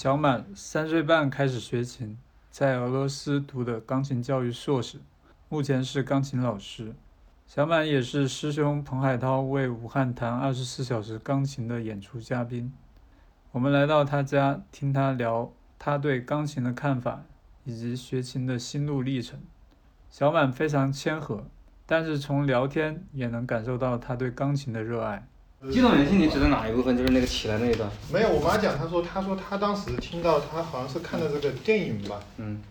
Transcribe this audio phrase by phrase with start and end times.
[0.00, 2.16] 小满三岁半开始学琴，
[2.50, 4.98] 在俄罗斯读的钢琴教育硕士，
[5.50, 6.94] 目前是钢琴老师。
[7.46, 12.72] 小满也是师兄彭海涛为武汉弹二十四小时钢琴的演出嘉宾。
[13.52, 17.24] 我们来到他家，听他聊他对钢琴的看法，
[17.64, 19.38] 以及学琴的心路历程。
[20.08, 21.44] 小满非常谦和，
[21.84, 25.28] 但是从聊天也能感受到他对钢琴的热爱。
[25.68, 26.96] 激动人心，你指的哪一部分？
[26.96, 27.86] 就是那个起来那一段。
[28.10, 32.18] 没有，我妈讲，她说，她说她当时听到，她好像是看的这个电影吧。
[32.38, 32.62] 嗯。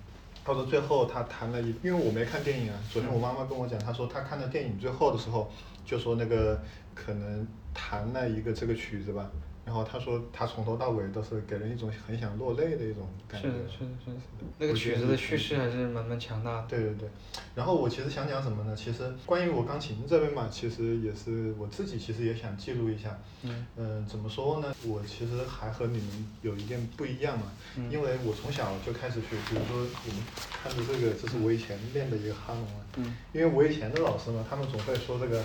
[0.43, 2.75] 到了最后她弹了一，因为我没看电影啊。
[2.91, 5.51] 昨天我妈妈跟我讲，她说她看的电影最后的时候，
[5.85, 6.59] 就说那个
[6.95, 7.45] 可能
[7.75, 9.29] 弹了一个这个曲子吧。
[9.69, 13.47] 然后他说，他从头到尾都是给人一种很想落泪的一种感觉。
[13.47, 14.45] 是的，是的，是的。
[14.57, 16.67] 那个曲子的叙事还是蛮蛮强大的。
[16.67, 17.09] 对对对。
[17.53, 18.75] 然后我其实想讲什么呢？
[18.75, 23.15] 其实关于我钢琴这边嘛，其实也是我自己其实也想记录一下。
[23.43, 23.67] 嗯。
[23.75, 24.73] 嗯，怎么说呢？
[24.87, 27.51] 我其实还和你们有一点不一样嘛。
[27.75, 27.91] 嗯。
[27.91, 30.23] 因为我从小就开始学，比如说我们
[30.63, 32.81] 看着这个，这是我以前练的一个哈农啊。
[32.95, 33.15] 嗯。
[33.33, 35.43] 因为我以前的老师嘛，他们总会说这个，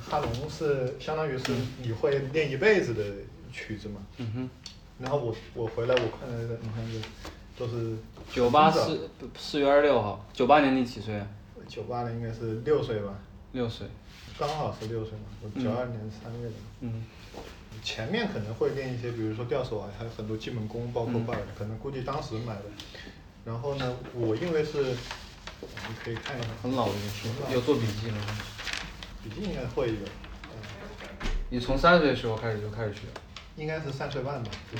[0.00, 3.04] 哈农是相当于是你会练一辈子的。
[3.56, 4.50] 曲子嘛，嗯哼，
[4.98, 7.00] 然后我我回来我看那个，你看这
[7.58, 7.96] 都是
[8.30, 9.08] 九八四
[9.38, 11.24] 四月二十六号，九八年你几岁？
[11.66, 13.14] 九八年应该是六岁吧。
[13.52, 13.86] 六岁，
[14.38, 16.54] 刚好是六岁嘛，我九二年三月的。
[16.80, 17.04] 嗯，
[17.82, 22.64] 前面可能会练一些，比如说吊手啊，还有很多基本功，包括伴儿，可能估计当时买的。
[23.46, 24.82] 然后呢，我因为是，
[25.62, 26.48] 你可以看一下。
[26.62, 28.18] 很老的一个曲，有做笔记吗？
[29.24, 29.94] 笔记应该会有。
[31.48, 33.00] 你从三岁的时候开始就开始学？
[33.56, 34.50] 应该是三岁半吧。
[34.74, 34.78] 嗯，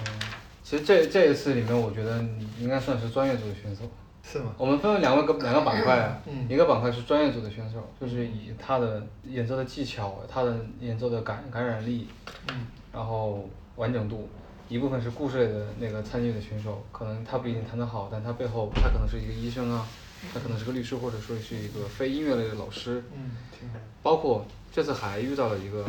[0.63, 3.83] 其实这这一次里面，我觉得你应该算是专业组的选手。
[4.29, 4.53] 是吗？
[4.59, 12.09] 我们分为两个两个板块，嗯，一个板块是专业组的选手，就是以他的演奏的技巧、他的演奏的感感染力，
[12.49, 14.29] 嗯，然后完整度；
[14.69, 19.87] 一部分是故事类的那个参与的选手，可能他不一定弹得好，但他背后他可能是一个医生啊，
[20.33, 23.75] 他可能是个律师，或者说是一个非音乐类的老师，嗯，挺好。
[24.03, 25.85] 包括这次还遇到了一个，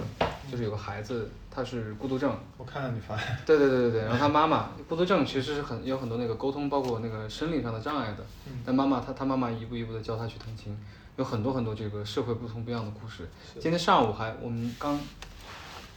[0.52, 1.30] 就是有个孩子。
[1.50, 3.18] 他是孤独症，我看到你发。
[3.44, 8.24] 对对对对对，然后他妈妈孤独症其实是很有很多那个沟通，包括那个生理上的障碍的。
[8.46, 8.62] 嗯。
[8.64, 10.78] 但妈妈他他妈妈一步一步的教他去弹琴，
[11.16, 13.28] 有很多很多这个社会不同不一样的故事。
[13.60, 15.00] 今天上午还我们刚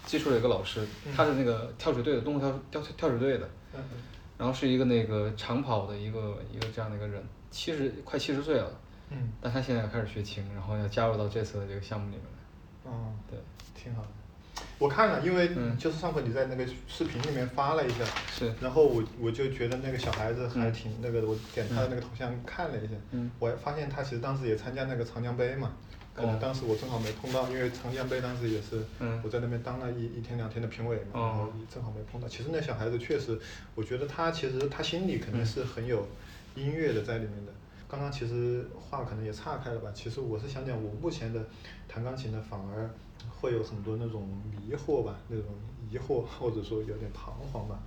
[0.06, 3.46] 接触了一个老师，他是那个跳水队的，动物跳跳跳水队的。
[3.74, 3.80] 嗯
[4.38, 8.80] 然后是一个那个长跑的一个一个这样的一个人，七十快七十岁了。
[9.10, 9.32] 嗯。
[9.40, 12.92] 但他现在要开始学琴，然后要加入到这次的这个项目里面来。
[12.92, 13.18] 嗯。
[13.28, 13.38] 对。
[13.74, 14.08] 挺好的。
[14.78, 25.72] 我看了，因为就是上回你在那个视频里面发了一下，是，然后我我就觉得那个小孩子还挺那个的，我点他的那个头像看了一下，嗯我还发现他其实当时也参加那个长江杯嘛，
[26.14, 28.82] 可能当时我正好没碰到，因为长江杯当时也是
[29.22, 32.26] 我在那边当了一一天两天的评委嘛，然后正好没碰到。
[32.26, 33.38] 其实那小孩子确实，
[33.74, 36.06] 我觉得他其实他心里肯定是很有
[36.54, 37.52] 音乐的在里面的。
[37.88, 41.44] 刚刚其实话可能也岔开了吧，其实我是想讲我目前的
[41.88, 42.90] 弹钢琴的反而。
[43.28, 45.44] 会有很多那种迷惑吧，那种
[45.90, 47.78] 疑惑或者说有点彷徨吧，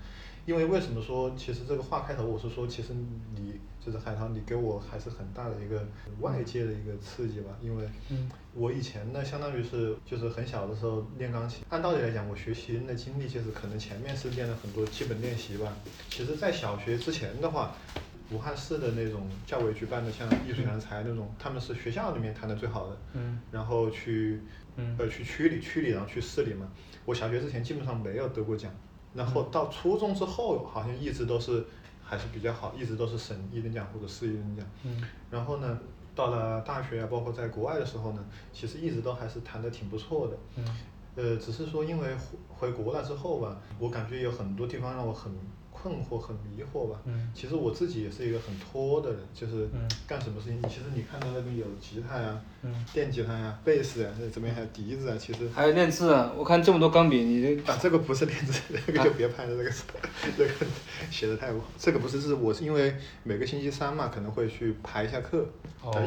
[0.45, 2.93] 因为为什么说其实这个话开头我是说其实
[3.35, 5.83] 你就是海棠，你给我还是很大的一个
[6.21, 7.87] 外界的一个刺激吧，因为
[8.53, 15.75] 我以前呢相当于是就是很小的时候练钢琴，按道理来讲我学习的经历就是可能前面是练了很多基本练习吧，
[16.09, 17.75] 其实在小学之前的话。
[18.33, 22.97] 武汉市的那种教委举办的像艺术人才那种，他们是学校里面弹的最好的，
[23.51, 24.41] 然后去
[24.97, 26.67] 呃去区里区里然后去市里嘛。
[27.05, 28.71] 我小学之前基本上没有得过奖，
[29.13, 31.63] 然后到初中之后好像一直都是
[32.03, 34.65] 还是比较好，一直都是省一等奖或者市一等奖。
[35.29, 35.79] 然后呢，
[36.15, 40.37] 到了大学啊，包括在国外的时候呢，其实一直都还是弹的挺不错的。
[41.15, 42.07] 呃，只是说因为
[42.49, 45.31] 回国了之后吧，我感觉有很多地方让我很。
[45.83, 47.01] 困惑很迷惑吧，
[47.35, 49.67] 其实我自己也是一个很拖的人，就是
[50.07, 52.41] 干什么事情，其实你看到那边有吉他呀，
[52.93, 59.83] 电吉他呀，贝斯呀，这边还有笛子啊，其实还有练字啊，我看这么多钢笔，你啊这个不是练字，这个就别拍了，这个是
[60.37, 60.51] 这个
[61.11, 65.45] 写的太不好，这个不是，是我是因为每个星期三嘛，可能会去排一下课，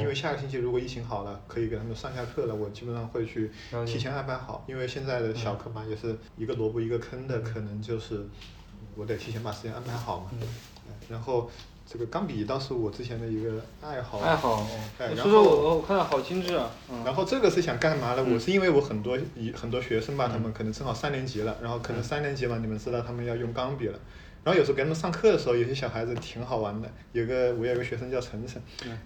[0.00, 3.50] 因为下个星期如果疫情好了，可以给他们上下课了，我基本上会去
[3.84, 8.26] 提前安排好，因为现在的小课嘛，也是一个萝卜一个坑的，可能就是。
[8.96, 10.30] 我得提前把时间安排好嘛，
[11.08, 11.50] 然后
[11.86, 14.18] 这个钢笔倒是我之前的一个爱好。
[14.18, 14.66] 爱好，
[14.98, 16.70] 哎，然后我我看到好精致啊。
[17.04, 18.24] 然后这个是想干嘛呢？
[18.24, 23.98] 我是因为我很多一很多学生吧，他们可能正好三年级了，然后可能三年级嘛，你们知道他们要用钢笔了，
[24.42, 26.90] 然后有时候给他们上课的时候，有些小孩子挺好玩的。
[27.12, 28.60] 有个我有个学生叫晨晨，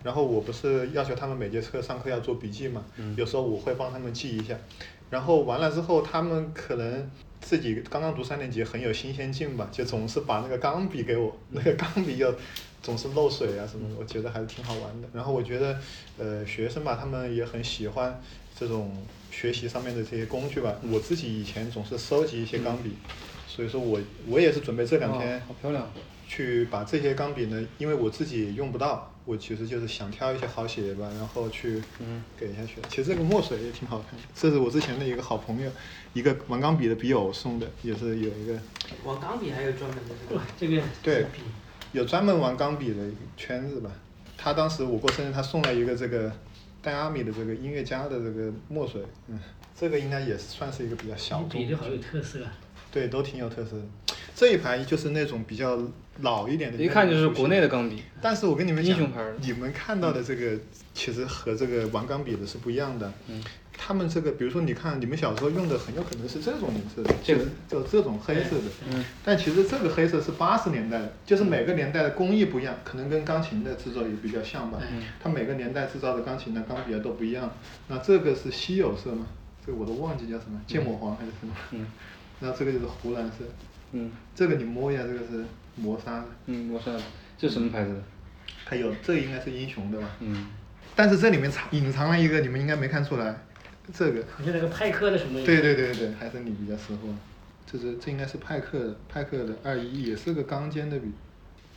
[0.04, 2.84] 然后我不是要求他们每节课上课要做笔记嘛，
[3.16, 4.54] 有时候我会帮他们记一下，
[5.10, 7.10] 然后完了之后他们可能。
[7.40, 12.34] 自己刚刚读三年级很有新鲜劲吧，就总是把那个钢笔给我，那个钢笔又
[12.82, 15.08] 总是漏水啊什么的，我觉得还是挺好玩的。
[15.12, 15.78] 然后我觉得，
[16.19, 18.20] 呃，学生吧，他们也很喜欢
[18.58, 18.96] 这种
[19.31, 20.76] 学习上面的这些工具吧。
[20.90, 22.92] 我自己以前总是收集一些钢笔，
[23.48, 25.90] 所以说我我也是准备这两天，好漂亮，
[26.28, 29.09] 去把这些钢笔呢，因为我自己用不到。
[29.25, 31.81] 我其实就是想挑一些好写的吧，然后去
[32.38, 32.76] 给下去。
[32.88, 35.70] 其实这个墨水也挺好看的，这是我之前的一个好朋友，
[36.14, 38.58] 一个玩钢笔的笔友送的，也是有一个。
[39.05, 41.26] 玩钢笔还有专门的这个这个对，
[41.93, 42.96] 有专门玩钢笔的
[43.37, 43.90] 圈子吧。
[44.37, 46.32] 他当时我过生日，他送了一个这个
[46.82, 49.38] 戴阿米的这个音乐家的这个墨水，嗯，
[49.78, 51.49] 这个应该也算是一个比较小众。
[51.50, 52.52] 笔就好有特色啊。
[52.90, 53.82] 对，都挺有特色的。
[54.34, 55.78] 这一排就是那种比较
[56.22, 58.02] 老一点的，一看就是国内的钢笔。
[58.20, 58.99] 但是我跟你们讲，
[59.40, 60.58] 你们看到的这个
[60.94, 63.12] 其实和这个玩钢笔的是不一样的。
[63.28, 63.43] 嗯。
[63.82, 68.64] 他们这个，比如说你看，你们小时候用的很有可能是这种颜色的，这个就这种黑色的。
[68.90, 69.02] 嗯。
[69.25, 74.78] 但其实这个黑色是八十年代的，就是每个年代的工艺不一样，可能跟钢琴的制作也比较像吧。
[74.93, 75.05] 嗯。
[75.19, 77.50] 它每个年代制造的钢琴的钢笔啊都不一样。
[77.88, 79.26] 那这个是稀有色嘛？
[79.64, 81.55] 这个我都忘记叫什么，芥末黄还是什么？
[81.70, 81.87] 嗯。
[82.40, 83.44] 那这个就是湖蓝色。
[83.93, 85.44] 嗯，这个你摸一下，这个是
[85.80, 86.26] 磨砂的。
[86.46, 87.00] 嗯，磨砂的，
[87.38, 88.02] 这什么牌子的？
[88.64, 90.08] 还有，这应该是英雄的吧？
[90.20, 90.46] 嗯。
[90.94, 93.34] 但是这里面藏隐藏了一个，你们应该没看出来，
[93.92, 94.24] 这个。
[94.38, 95.44] 你是那个派克的什么？
[95.44, 97.08] 对对对对，还是你比较识货。
[97.66, 101.12] 这是这应该是派克的，派克的二一也是个钢尖的笔。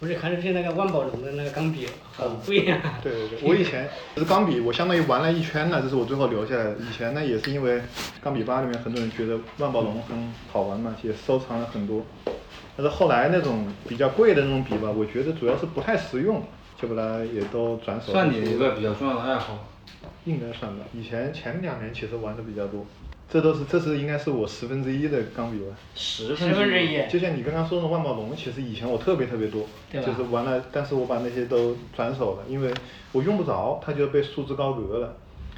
[0.03, 3.00] 不是，看上去那个万宝龙的那个钢笔好贵呀。
[3.01, 6.72] 对对对，我以前就是钢笔，我相当于玩了一圈了，这是我最后留下来的。
[6.74, 7.81] 以前呢，也是因为
[8.22, 12.05] 钢笔吧里面很多人觉得万宝龙很好玩嘛，也收藏了很多。
[12.75, 16.43] 但是后来那种比较贵的那种笔吧，我觉得主要是不太实用，
[16.77, 18.12] 就把它也都转手。
[18.12, 19.69] 算你一个比较重要的爱好。
[20.25, 22.86] 应该算吧，以前前两年其实玩的比较多。
[23.30, 25.75] 这都是，这是应该是我十分之一的钢笔吧。
[25.96, 27.10] 十分之一。
[27.10, 32.72] 就像你刚刚说的万宝龙，其实以前我特别特别多，就是完了，但是我把那些都转手了，因为
[33.12, 35.15] 我用不着，它就被束之高阁了。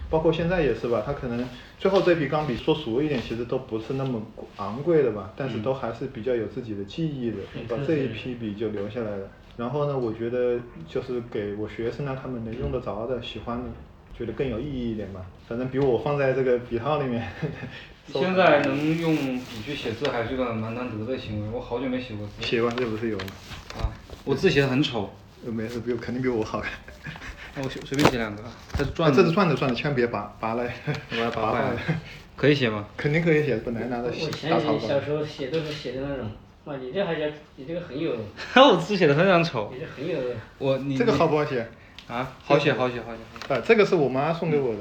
[0.09, 1.45] 包括现在也是吧，它可能
[1.79, 4.21] 最后这批钢笔说俗一点，其实都不是那么
[4.57, 9.27] 昂贵的吧，但是都还是比较有自己的记忆的，把这一批笔就留下来了。
[9.57, 13.63] 然后呢，我觉得就是给我学生呢，他们能用得着的、喜欢的。
[14.17, 17.27] 觉得更有意义一点吧，反正比我放在这个笔套里面。
[18.13, 22.45] 现在能用笔去写字还是个蛮难得的行为，我好久没写过字。
[22.45, 23.25] 写完这不是有吗？
[23.79, 23.89] 啊，
[24.23, 25.11] 我字写的很丑。
[25.43, 26.71] 没事，比肯定比我好看。
[27.55, 28.43] 那我随随便写两个，
[28.77, 29.17] 这是转的。
[29.17, 30.63] 这是转的转的，千万别拔拔了，
[31.09, 31.79] 把它拔坏了。
[32.35, 32.87] 可以写吗？
[32.95, 34.71] 肯定可以写，本来拿着写大草稿。
[34.73, 36.31] 我以前小时候写都是写的那种，
[36.65, 38.15] 哇，你这还叫你这个很有。
[38.55, 39.71] 我字写的非常丑。
[39.73, 40.19] 你这很有。
[40.57, 40.97] 我你。
[40.97, 41.67] 这个好不好写？
[42.07, 43.53] 啊，好写好写好写。
[43.53, 44.79] 啊，这个是我妈送给我的。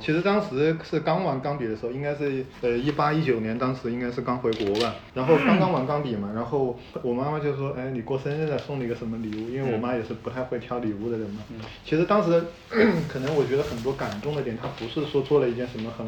[0.00, 4.94] 其实当时是刚玩钢笔的时候，应该是呃一八一九年，当时应该是刚回国吧。
[5.12, 11.42] 然后刚刚玩钢笔嘛，然后我妈妈就说：“哎，你过生日了，送你个什么礼物？”因为我妈也是不太会挑礼物的人嘛。
[11.84, 12.42] 其实当时
[13.12, 16.06] 可能我觉得很多感动的点，她不是说做了一件什么很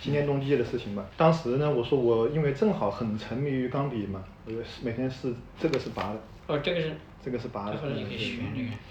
[0.00, 1.04] 惊天动地的事情吧。
[1.16, 6.20] 当时呢，我说我因为正好很沉迷于钢笔嘛，我就每天是这个是拔的。
[6.46, 6.92] 哦，这个是。
[7.24, 7.78] 这个是拔的，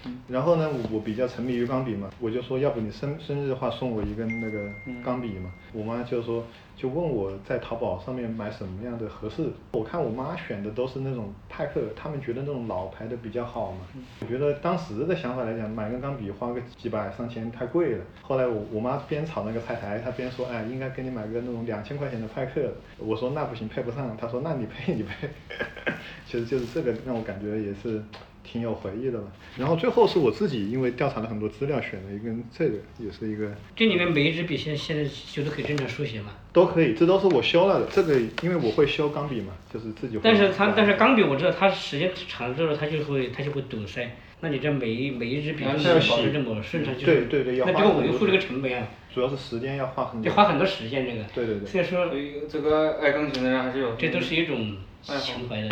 [0.04, 4.70] 嗯，然后呢，我比较沉迷于钢笔嘛，我就说要不你生生日的话送我一根那个
[5.02, 6.44] 钢笔嘛，我妈就说
[6.76, 13.78] 就问我在淘宝上面买什么样的合适，我看我妈选的都是那种派克，他们觉得那种老牌的比较好嘛，
[14.20, 25.28] 我觉得当时的想法来讲，买根钢笔花个几百上千太贵了，后来我我妈边炒那个菜台，她边说哎应该给你买个那种两千块钱的派克，我说那不行配不上，她说那你配你配，
[26.26, 28.02] 其实就是这个让我感觉也是。
[28.50, 29.26] 挺有回忆的吧，
[29.58, 33.54] 然后最后是我自己，因为调查了很多资料，选了一根这个，也是一个。
[33.76, 36.30] 这里面每一支笔现现在修都可以正常书写吗？
[36.52, 37.86] 都可以，这都是我修了的。
[37.92, 40.18] 这个因为我会修钢笔嘛，就是自己。
[40.22, 48.88] 但是它但是钢笔我知道它时间长了之后它就会它就会堵塞，那你这每一每一支笔都要保持这么顺畅，就是对对对，要那这个维护这个成本啊。
[49.14, 50.22] 主要是时间要花很。
[50.22, 51.24] 要花很多时间这个。
[51.34, 51.66] 对对对。
[51.66, 52.08] 所以说，
[52.48, 53.94] 这个爱钢琴的人还是有。
[53.96, 55.68] 这都是一种情怀的。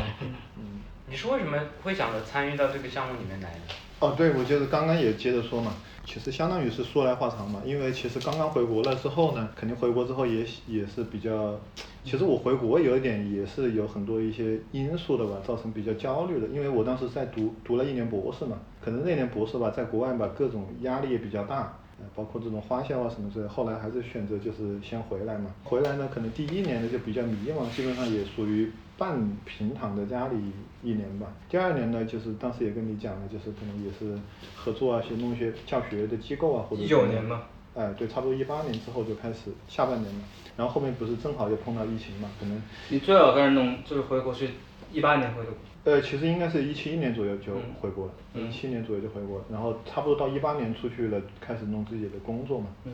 [1.09, 3.61] 你是为什么会想着参与到这个项目里面来的？
[4.01, 5.73] 哦，对，我就是刚刚也接着说嘛，
[6.05, 11.59] 其实相当于是说来话长嘛，因为其实刚刚回国了之后呢，肯定回国之后也也是比较，
[12.05, 21.79] 其实我回国有一点也是有很多一些因素的吧，造成比较焦虑的，因为我当时在读读了一年博士嘛，可能那年博士吧，在国外吧，各种压力也比较大。
[22.15, 25.51] 包括这种花销啊什么之类，后来还是选择就是先回来嘛。
[25.65, 30.37] 回来呢，可能第一年呢就比较迷茫，基本上也属于半平躺在家里
[30.83, 31.27] 一年吧。
[31.49, 34.19] 第二年呢，就是当时也跟你讲了，就是可能也是
[34.55, 36.83] 合作啊，去弄一些教学的机构啊，或者。
[36.83, 37.43] 一九年嘛。
[37.75, 40.21] 哎，对，差不多一八年之后就开始下半年了，
[40.57, 42.63] 然后后面不是正好又碰到疫情嘛，可能。
[42.89, 44.51] 你最早开始弄就是回国去
[44.91, 45.49] 一八年回的。
[45.87, 52.67] 呃，其实应该是一七年左右就回国了，一七年左右就回国了，然后差不多到一八年出去了，开始弄自己的工作嘛。
[52.87, 52.93] 嗯。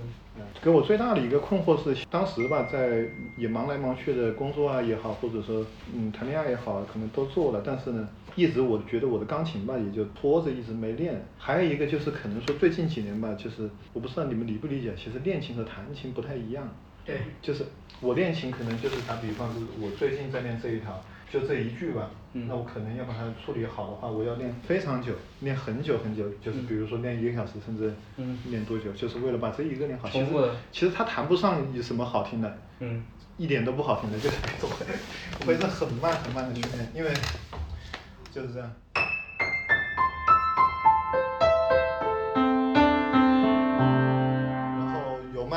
[0.63, 3.07] 给我最大的一个困惑是，当时吧，在
[3.39, 8.07] 也忙来忙去的工作啊也好，或者说嗯谈恋爱也好，可能都做了，但是呢，
[8.37, 11.25] 一直我觉得我的钢琴吧也就拖着一直没练。
[11.39, 16.69] 还有一个就是可能说最近几年吧，就是我不知道你们理不理解，其实练琴和弹琴不太一样。
[17.07, 17.17] 对。
[17.41, 17.65] 就是
[18.03, 21.03] 我练琴可能就是打比方，就是我最近在练这一条。
[21.33, 27.95] 就这一句吧，那我可能要把它处理好的话，我要练非常久，练很久很久，就是比如说练一个小时，甚至
[28.51, 30.11] 练多久，就是为了把这一个练好。
[30.11, 30.27] 其实
[30.71, 33.03] 其实它谈不上有什么好听的，嗯。
[33.39, 34.37] 一点都不好听的，就是
[34.67, 37.11] 会会是很慢很慢的去练，因为
[38.31, 38.71] 就是这样。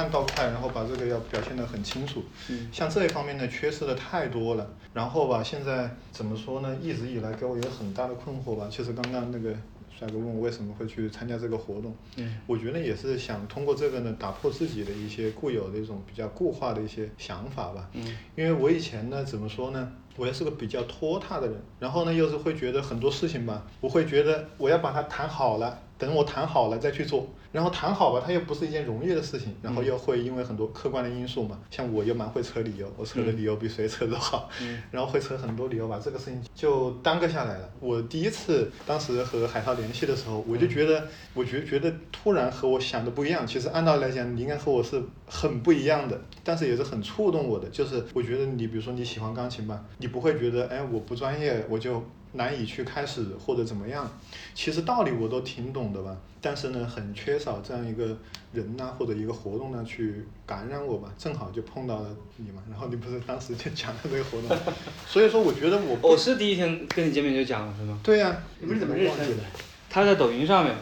[0.06, 2.24] 慢到快，然后把这个要表现得很清楚。
[2.50, 2.70] 嗯。
[2.72, 4.70] 像这一方面呢，缺失的太多了。
[4.94, 6.78] 然后吧，现在怎么说呢？
[6.80, 8.68] 一直以来给我有很大的困惑吧。
[8.70, 9.52] 其实刚刚那个
[9.98, 11.96] 帅哥问我为什么会去参加这个活动。
[12.18, 12.38] 嗯。
[12.46, 17.90] 我觉得也是想通过这个呢，打破自己的一些固有的一种比较固化的一些想法吧。
[17.94, 18.16] 嗯。
[18.36, 19.92] 因为我以前呢，怎么说呢？
[20.18, 21.56] 我也是个比较拖沓的人。
[21.80, 27.28] 然后呢，又是会觉得很多事情吧，我会觉得我要把它谈好了，等我谈好了再去做。
[27.56, 34.50] 然后谈好吧，它又不是一件容易的事情，然后又会因为很多客观的因素嘛，像我又蛮会扯理由，我扯的理由比谁扯都好，
[34.92, 37.70] 然后会扯很多理由，把这个事情就耽搁下来了。
[37.80, 43.48] 我第一次当时和海涛联系的时候，我就觉得，我觉觉得突然和我想的不一样。
[43.48, 47.70] 其实按道理来讲，你应该和我是很不一样的，但是也是很触动我的。
[47.70, 52.04] 就是我觉得你比如说你喜欢钢琴吧，你不会觉得哎我不专业我就。
[52.36, 54.10] 难以去开始或者怎么样，
[54.54, 58.18] 其实道理我都挺懂的吧，但是呢，很缺少这样一个
[58.54, 64.58] 人呐，或者一个活动呢去感染我吧，正好就碰到了你嘛，然后你不是当时就讲了这个活动，
[65.08, 68.00] 所以说我觉得我我是第一天跟你见面就讲了是吗？
[68.04, 69.44] 对呀，你们怎么认识的？
[69.90, 70.76] 他在抖音上面。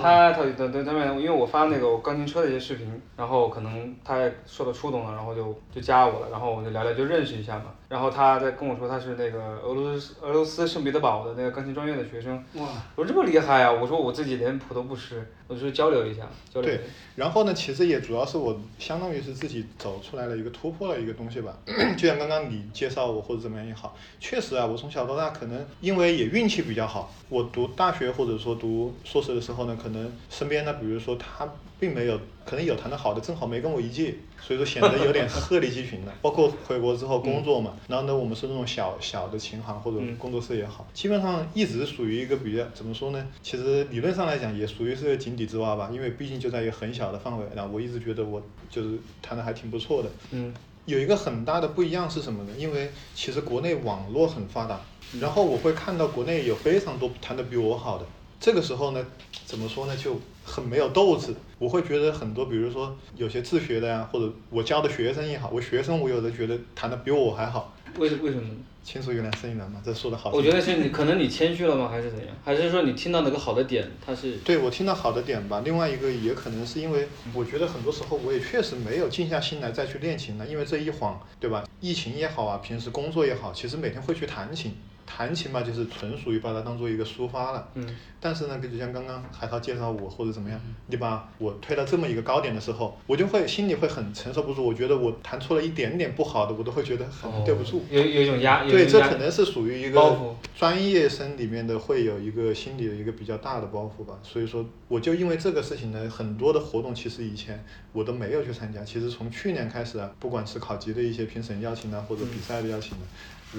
[0.00, 7.66] 他他等等上面，因为我发那个我钢琴车的一些视频，然后可能他也受到触动了，然后就就加我了，然后我就聊聊就认识一下嘛。
[7.88, 12.36] 然后他在跟我说他是那个俄罗斯俄罗斯圣彼得堡的那个钢琴专业的学生。
[12.54, 12.66] 哇！
[12.96, 13.70] 我说这么厉害啊！
[13.70, 16.80] 我说我自己连谱都不识，我就交流一下，对，
[17.16, 21.58] 然后呢，其实也主要是我相当于是自己走出来了一个突破了一个东西吧。
[21.98, 29.64] 就像刚刚你介绍我或者怎么样也好，确实啊，我从小到大可能因为也运气比较好，我读大学或者说读硕士的时候。
[29.64, 34.14] 呢，可能身边呢，比如说他并没有，可能有谈得好的，正好没跟我一届，
[34.46, 36.12] 所以说显得有点鹤立鸡群的。
[36.20, 43.26] 包括回国之后工作嘛，然后呢，我们是那种小小的琴行或者工作室也好，基本上一直属于一个比较怎么说呢？
[43.42, 47.46] 其实理论上来讲也属于是井底之蛙吧，因为毕竟就在一个很小的范围。
[47.56, 50.10] 然后我一直觉得我就是弹的还挺不错的。
[50.32, 50.52] 嗯。
[50.86, 52.50] 有一个很大的不一样是什么呢？
[52.58, 54.78] 因为其实国内网络很发达，
[55.18, 58.04] 然后我会看到国内有非常多弹的比我好的。
[58.38, 59.02] 这个时候呢，
[59.46, 61.34] 怎么说呢，就很没有斗志。
[61.58, 67.74] 我会觉得很多，比如说有些自学的呀，或者我教的学生也好，我学生我有的觉得弹的比我还好。
[67.98, 68.48] 为为什么？
[68.84, 70.30] 青出于蓝胜于蓝嘛，这说的好。
[70.30, 72.28] 我觉得是你可能你谦虚了吗，还是怎样？
[72.44, 74.36] 还是说你听到那个好的点，他是？
[74.44, 75.62] 对我听到好的点吧。
[75.64, 81.66] 另外一个也可能是因为，我觉得很多时候我也确实没有静下心来再去练琴了，因为这一晃，对吧？
[81.80, 84.74] 疫情也好啊，平时工作也好，其实每天会去弹琴。
[85.16, 87.68] 弹琴嘛，就是纯属于把它当做一个抒发了。
[87.74, 87.86] 嗯。
[88.20, 94.64] 但是呢，就像刚刚海涛介绍我或者怎么样，你把我推到这么一个高点的时候，我就会心里会很承受不住。
[94.64, 97.84] 我觉得我弹出了一点点不好的，我都会觉得很对不住。
[97.90, 98.64] 有有一种压。
[98.64, 104.18] 对，这可能是属于一个专业生里面的会有一个心理的一个比较大的包袱吧。
[104.22, 108.82] 所以说，我就因为这个事情呢，很多的活动其实以前我都没有去参加。
[108.82, 113.04] 其实从去年开始啊，不管是考级的一些评审邀请啊，或者比赛的邀请的。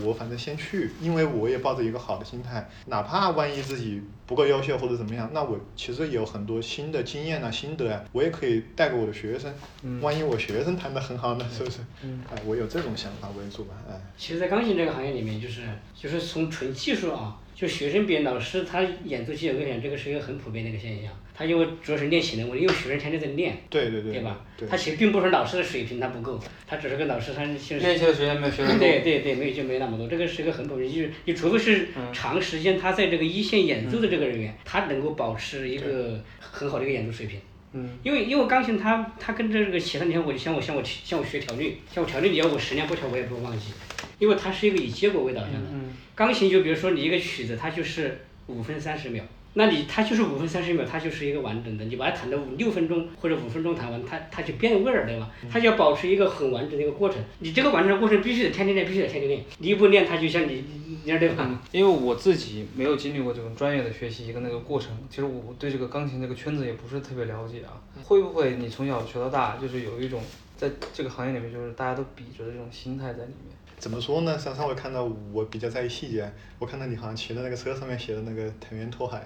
[0.04, 9.54] 我反正先去，因为我也抱着一个好的心态，哪怕万一自己不够优秀或者怎么样，那我其实有很多新的经验啊、心得啊，我也可以带给我的学生。
[9.84, 10.02] 嗯。
[10.02, 11.78] 万一我学生弹得很好呢，是不是？
[12.04, 12.24] 嗯。
[12.34, 14.00] 哎，我有这种想法为主吧，哎。
[14.18, 15.62] 其实，在钢琴这个行业里面，就是
[15.96, 21.10] 就是从纯技术啊，就学生比老师他演奏技巧更强，这个是一个很普遍的一个现象。
[21.34, 24.46] 他因为主要是练琴的问题，因为学生天天在练，对对对，对吧？
[24.70, 27.80] 他其实并不是老师的水平他不够，他只是跟老师他练习的
[28.14, 28.80] 时间没有学生多。
[28.80, 30.08] 对对对，没有就没那么多。
[30.08, 37.40] 这个是一个很普遍，就是你除非是长时间他在这个一线演奏的这个人员，他能够保持一个很好的一个演奏水平。
[37.74, 37.90] 嗯。
[38.04, 43.74] 因为因为钢琴它它跟这个其他你看我像我像我像我学调律，像我调律你要我十年不调我也不会忘记，
[44.20, 45.68] 因为它是一个以结果为导向的。
[45.72, 45.94] 嗯。
[46.16, 49.24] 钢琴就比如说你一个曲子它就是五分三十秒。
[49.58, 51.86] 那你它就是五分三十秒，它就是一个完整的。
[51.86, 55.32] 你把它弹到五六分钟或者五分钟弹完，它它就变味儿，对吧？
[55.50, 57.24] 它就要保持一个很完整的一个过程。
[57.40, 59.42] 你这个完整的过程必须得天天练，必须得天天练。
[59.60, 60.66] 你一不练，它就像你
[61.06, 61.62] 你对吧？
[61.72, 67.80] 因为我自己没有经历过这种专业的学习一个那个过程，其实我对这个钢琴这个圈子也不是特别了解啊。
[68.04, 70.22] 会不会你从小学到大，就是有一种
[70.58, 73.55] 在这个行业里面，就是大家都比着的这种心态在里面？
[73.78, 74.38] 怎么说呢？
[74.40, 79.22] 上上回看到我比较在意细节，我看到你好像骑的那个车上面写的那个“藤原拓海”？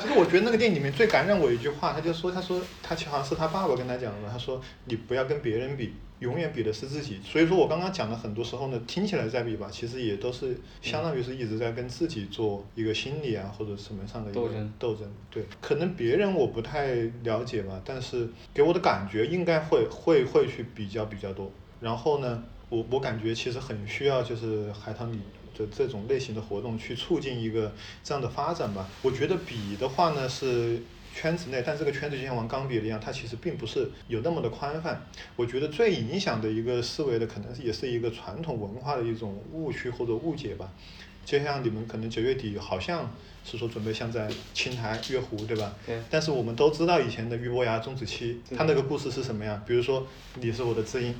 [0.00, 14.72] 其实 我觉得那个电影里面最感染我一句话，他就说：“他说他好像是他爸爸跟他讲的，他说你不要跟别人比，永远比的是自己。”所以说我刚刚讲的很多时候呢，听起来在比吧，其实也都是相当于是一直在跟自己做一个心理啊或者什么上的一个斗争。
[14.78, 21.50] 斗争对，可能别人我不太了解吧，但是给我的感觉应该会会会去比较比较多。
[21.80, 22.42] 然后呢？
[22.68, 25.18] 我我感觉其实很需要就是海棠里
[25.56, 28.88] 的这种类型的活动去促进一个这样的发展吧。
[29.02, 30.82] 我觉得比的话呢是
[31.14, 35.06] 圈子内，但这个圈子就像玩钢笔一样，它其实并不是有那么的宽泛。
[35.36, 40.70] 我觉得最影响的一个思维的可能也是一个传统文化的一种误区或者误解吧。
[41.24, 43.10] 就像你们可能九月底好像。
[43.48, 45.72] 是说准备像在青台月湖对吧？
[45.86, 45.96] 对。
[46.10, 49.62] 但是我们都知道以前的俞伯牙钟子期，他那个故事是什么呀？
[49.64, 50.04] 比如说
[50.40, 51.14] 你是我的知音，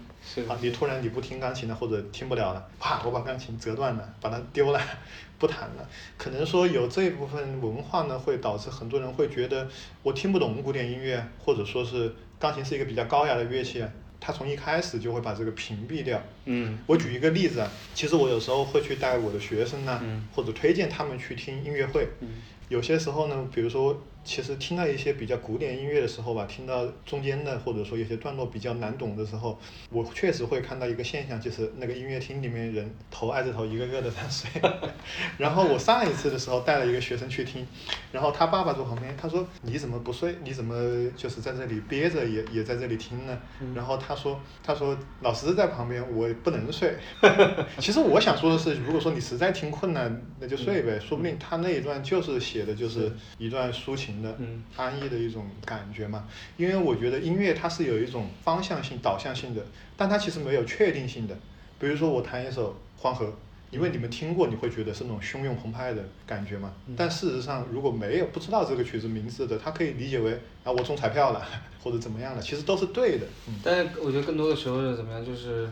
[0.48, 4.80] 啊，你突然你不听钢琴了或者听不了了，啪，我把钢琴折断了，把它丢了，
[5.38, 5.88] 不弹了。
[6.18, 9.68] 可能说有这一部分文化呢，会导致很多人会觉得
[10.02, 13.84] 我听不懂古典音乐，或者说是钢琴是一个比较高雅的乐器。
[14.18, 16.20] 他从一开始就会把这个屏蔽掉。
[16.46, 16.78] 嗯。
[16.86, 20.00] 我举一个例子啊，其实我有时候会去带我的学生呢，
[20.34, 22.08] 或者推荐他们去听音乐会。
[22.20, 22.28] 嗯。
[22.68, 24.02] 有些时候呢，比如说。
[24.26, 29.56] 其实听到一些比较古典音乐的时候吧，听到中间的或者说有些段落比较难懂的时候，
[29.88, 34.60] 我确实会看到一个现象，就是那个音乐厅里面人头挨着头一个个的在睡。
[35.38, 37.64] 然后我上一次的时候带了一个学生去听，
[38.10, 40.34] 然后他爸爸坐旁边，他说你怎么不睡？
[40.42, 43.38] 你怎么就是在这里憋着也也在这里听呢？
[43.76, 46.96] 然后他说他说老师在旁边，我不能睡。
[47.78, 54.15] 其实我想说的是，如果说你实在听困难，那就睡呗，说不定他那一段就是写的就是一段抒情。
[54.22, 54.36] 的
[54.76, 56.26] 安逸的一种感觉嘛，
[56.56, 59.64] 因为我觉得音乐它是有一种方向性、导向性的，
[59.96, 61.36] 但它其实没有确定性的。
[61.78, 63.26] 比如说我弹一首《黄河》，
[63.70, 66.72] 因为你们听过，你会觉得是那种汹涌澎湃的感觉嘛。
[66.96, 70.32] 但事实上，如果没有不知道这个曲子名字的，他可以理解为
[70.64, 71.44] 啊我中彩票了
[71.82, 73.26] 或者怎么样的，其实都是对的。
[73.62, 75.68] 但是我觉得更多的时候是怎么样，就是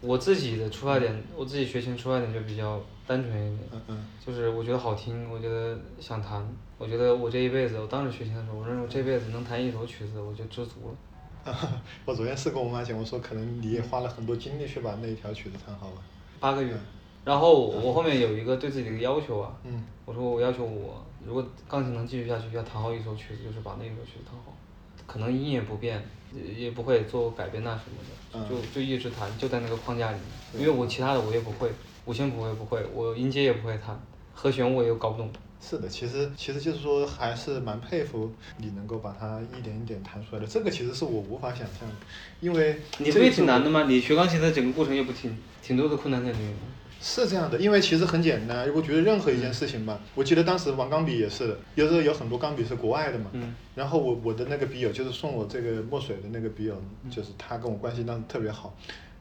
[0.00, 6.46] 我自己的出发点，我自己学琴出发点就比较单纯一点，嗯嗯就是我觉得好听，我觉得想弹。
[6.78, 11.52] 我觉得我这一辈子，我当时学琴的时候，我认为这辈子能弹一首曲子，我就知足了。
[12.04, 16.02] 我昨天是跟我妈讲，我说可能你也花了很多精力去把那一条曲子弹好了。
[16.38, 16.74] 八个月。
[17.24, 19.56] 然后我后面有一个对自己的一个要求啊，
[20.04, 24.52] 我说我要求我，如果钢琴能继续下去，要弹好一首曲子，就是把那首曲子弹好。
[25.06, 26.04] 可能音也不变，
[26.56, 30.62] 也不会做改变那什么的，就就一直弹，就在那个框架里面。
[30.62, 31.70] 因为我其他的我也不会，
[32.04, 33.98] 五线谱我也不会，我音阶也不会弹，
[34.34, 35.28] 和弦我也搞不懂。
[35.60, 40.46] 是的，其实其实就是说，还是蛮佩服你能够把它一点一点弹出来的。
[40.46, 41.94] 这个其实是我无法想象的，
[42.40, 43.84] 因为你不也挺难的吗？
[43.88, 46.58] 你学钢琴的整个过程也不挺挺多的困难在里面吗？
[47.00, 48.68] 是这样的，因为其实很简单。
[48.74, 53.30] 我觉得任何一件事情吧，我记得当时玩钢笔也是的，有时候有很多钢笔是国外的嘛。
[53.32, 53.54] 嗯。
[53.74, 58.76] 然后我我的那个笔友就是送我这个墨水的那个笔友，就是他跟我关系当时特别好。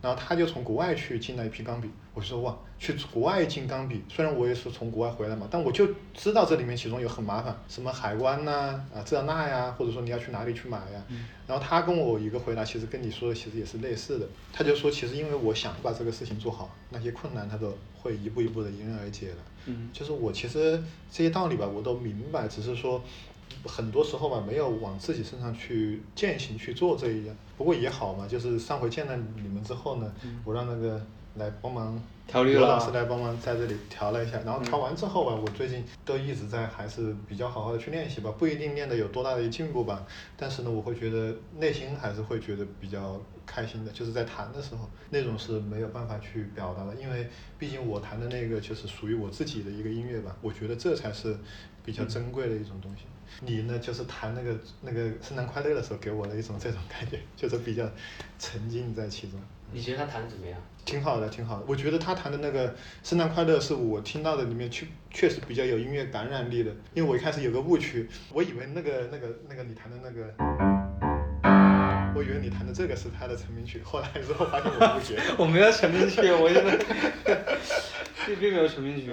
[0.06, 11.04] 然后他就从国外去进了一批钢笔，我说哇，去国外进钢笔，虽然我也是从国外回来嘛，但我就知道这里面其中有很麻烦，什么海关呐，啊这那呀，或者说你要去哪里去买呀。
[11.48, 14.28] 然后他跟我一个回答，其实跟你说的其实也是类似的。
[14.54, 19.38] 他就说，其实因为我想把这个事情做好，那些困难他都会一步一步的迎刃而解的。
[19.66, 19.90] 嗯。
[19.92, 20.80] 就是我其实
[21.12, 23.04] 这些道理吧，我都明白，只是说。
[23.66, 30.14] 很多时候吧，没有往自己身上去践行去做这一样，不过也好嘛，就是上回见了你们之后呢，
[30.44, 31.02] 我让那个
[31.36, 40.06] 来帮忙，刘老师来帮忙在这里调了一下，然后调完之后吧，我最近都一直在还是比较好好的去练习吧，不一定练的有多大的进步吧，
[40.38, 47.28] 但是呢，我会觉得内心还是会觉得比较开心的，就是在弹的时候，那种是没有办法去表达的，因为
[47.60, 51.36] 毕竟我弹的那个就是属于我自己的一个音乐吧，我觉得这才是
[51.84, 53.04] 比较珍贵的一种东西。
[53.42, 57.90] 你呢，就是弹那个那个圣诞快乐的时候，给我的一种这种感觉，就是比较
[58.40, 59.40] 沉浸在其中。
[59.72, 60.58] 你觉得他弹的怎么样？
[60.86, 61.66] 挺好的，挺好的。
[61.68, 66.72] 我觉得他弹的那个圣诞快乐是我听到的里面确确实比较有音乐感染力的。
[66.94, 70.34] 因为我一开始有个误区，我以为那个那个那个你弹的那个，
[72.16, 75.20] 我以为你弹的这个是他的成名曲，后来之后发现我误解。
[75.38, 76.78] 我没有成名曲，我觉得
[78.26, 79.12] 并并没有成名曲，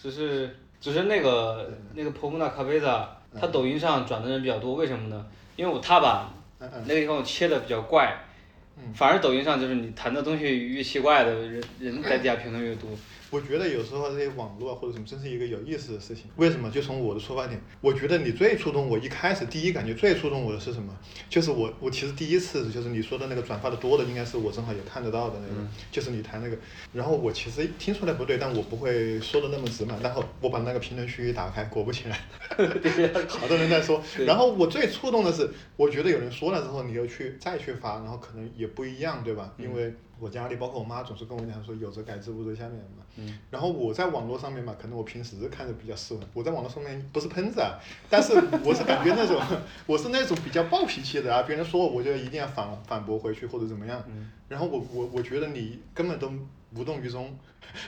[0.00, 0.56] 只是。
[0.80, 2.86] 只是那个那个婆婆那卡贝子，
[3.40, 5.26] 他抖音上转的人比较多，为什么呢？
[5.56, 8.16] 因为我他把那个地方切的比较怪，
[8.94, 12.90] 反而抖音上就是你弹的东西越奇怪的人人在底下评论越多。
[13.30, 16.26] 我觉得有时候这些网络啊或者什么，真是一个有意思的事情。
[16.36, 16.70] 为什么？
[16.70, 20.96] 就从我的出发点，我觉得你最触动我一开始第一感觉最触动我的是什么？
[21.28, 26.56] 就是我我其实第一次就是你说的那个转发的多的，应该是我正好也看得到的那个，就是你谈那个。
[26.92, 29.98] 然后我其实听出来不对，但我不会说的那么直嘛。
[30.02, 32.18] 然后我把那个评论区一打开，果不其然，
[33.28, 34.00] 好多人在说。
[34.24, 39.52] 然后我最触动的是，我觉得有人说了之后，你又去再去发，然后可能也不一样，对吧？
[39.58, 39.92] 因为。
[40.18, 43.04] 我家里包括我妈总是跟我讲说有则改之无则加勉嘛，
[43.50, 48.32] 然后我在网络上面嘛，可能我平时看着比较斯文，我在网络上面不是喷子啊， 但是
[48.64, 49.40] 我是感觉那种
[49.86, 54.02] 我是那种比较暴脾气的啊，别人说我我就一定要反反驳回去或者怎么样，
[54.48, 56.30] 然后我我我觉得你根本都
[56.76, 57.36] 无动于衷。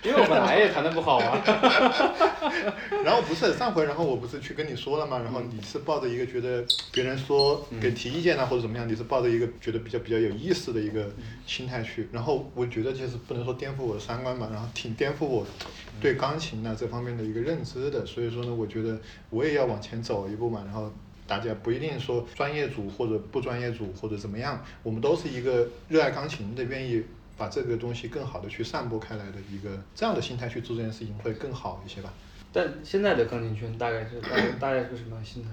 [0.03, 1.41] 因为我本来也弹的不好啊，
[3.05, 11.09] 然后不是上回，然后我不是去跟你说了嘛，然后你是抱着一个觉得别人说给提意见啊或者怎么样，你是抱着一个觉得比较比较有意思的一个
[11.47, 15.47] 心态去，然后我觉得就是不能说颠覆我的三观吧，然后挺颠覆我
[16.01, 18.99] 对钢琴啊这方面的一个认知的，所以说呢，我觉得
[19.31, 20.91] 我也要往前走一步嘛，然后
[21.29, 27.05] 大家不一定说专业组或者不专业组或者怎么样，我们都是一个热爱钢琴的，愿意。
[27.37, 32.13] 把这个东西更好的去散播开来的一个这样的心态去做这件事情会更好一些吧。
[32.53, 35.51] 但现在的钢琴圈大概是大概大概是什么心态？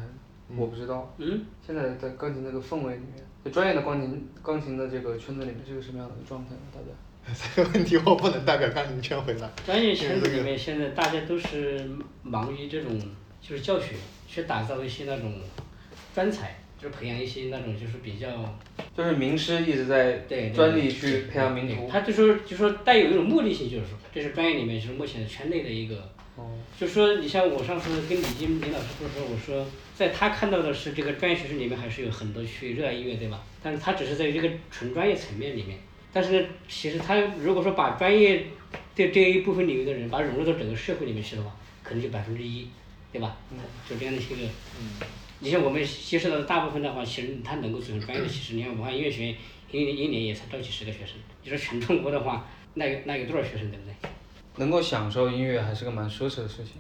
[0.56, 1.14] 我不知道。
[1.18, 1.46] 嗯。
[1.66, 6.62] 现在在钢琴那个氛围里面，在专业的钢琴钢琴的这个圈子里面是个什么样的状态呢？
[6.74, 6.88] 大家？
[7.56, 9.50] 这个问题我不能代表钢琴圈回答。
[9.66, 11.90] 专业圈子里面现在大家都是
[12.22, 13.00] 忙于这种
[13.42, 13.96] 就是教学，
[14.28, 15.34] 去打造一些那种
[16.14, 16.63] 专才。
[16.84, 18.28] 就是培养一些那种就是比较，
[18.98, 21.88] 就是名师一直在专利去培养名徒。
[21.90, 25.96] 他就说就说带有一种目的性，就是说这是专业里面就是目前圈内的一个。
[26.36, 26.52] 哦。
[26.78, 29.66] 就说你像我上次跟李金林老师不是说，我说
[29.96, 33.42] 在他看到的是这个专业学生里面还是有很多去热爱音乐，对吧？
[33.64, 35.78] 但是他只是在这个纯专业层面里面。
[36.12, 38.48] 但是呢，其实他如果说把专业
[38.94, 42.68] 的这一部分领域的人把融入到整个社会里面去的话，可能就百分之一，
[43.14, 43.38] 对吧？
[43.52, 43.60] 嗯。
[43.90, 44.36] 就这样的一个。
[44.78, 45.00] 嗯。
[45.44, 49.36] 你像我们接触到的大部分的话，其实他能够组成专业的，其实你看武汉音乐学院
[49.72, 51.16] 一一年也才招几十个学生。
[51.44, 54.10] 你说全中国的话，那有那有多少学生，对不对？
[54.56, 56.76] 能够享受音乐还是个蛮奢侈的事情。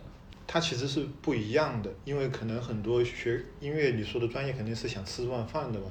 [0.47, 5.87] 它其实是不一样的，因为可能很多学音乐，你说的专业肯定是想吃顿饭的嘛。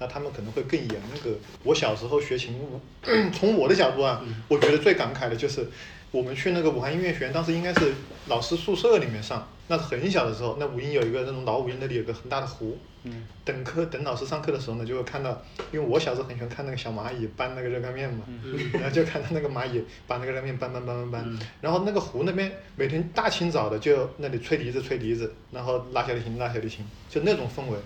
[0.00, 1.30] 那他们可能会更严格。
[1.62, 2.58] 我小时候学琴，
[3.32, 5.70] 从我的角度啊，我觉得最感慨的就是。
[6.10, 7.92] 我们去那个武汉音乐学院，当时应该是
[8.28, 12.78] 老师宿舍里面上，那是很小的时候，那五音有一个那种老五音那里有个很大的湖。
[13.04, 13.26] 嗯。
[13.44, 15.40] 等课等老师上课的时候呢，就会看到，
[15.72, 18.24] 因为我小时候很喜欢看那个小蚂蚁搬那个热干面嘛，
[18.72, 27.78] 然后就看到那个蚂蚁把那个热干面搬搬搬搬搬，然后那个湖那边每天大清早的就那里吹笛子吹笛子，然后拉小提琴拉小提琴，就那种氛围，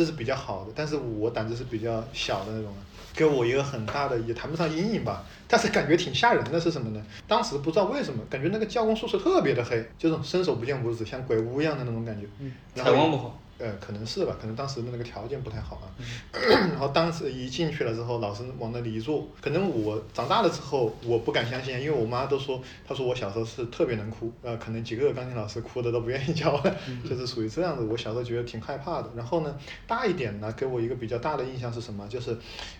[0.00, 0.72] 这是比较好的。
[0.74, 2.72] 但是我胆子是比较小的那种。
[3.12, 7.04] 给我一个很大的，也谈不上阴影吧，但是感觉挺吓人的是什么呢？
[7.26, 12.26] 当时不知道为什么，感觉那个教工宿舍特别的黑，就是伸手不见五指，像鬼屋一样的那种感觉。
[12.38, 13.36] 嗯，采光不好。
[13.60, 15.86] 呃，可能是吧，可能当时的那个条件不太好啊。
[16.32, 26.76] 然后当时一进去了之后，老师往那里一坐，可能我长大了之后，我不敢相信，因为我妈都说，她说我小时候是特别能哭，呃，可能几个钢琴老师哭的都不愿意教了，
[27.08, 27.84] 就是属于这样子。
[27.84, 29.10] 我小时候觉得挺害怕的。
[29.14, 29.54] 然后呢，
[29.86, 32.06] 大一点呢，给我一个比较大的印象是什么？
[32.08, 32.36] 就是，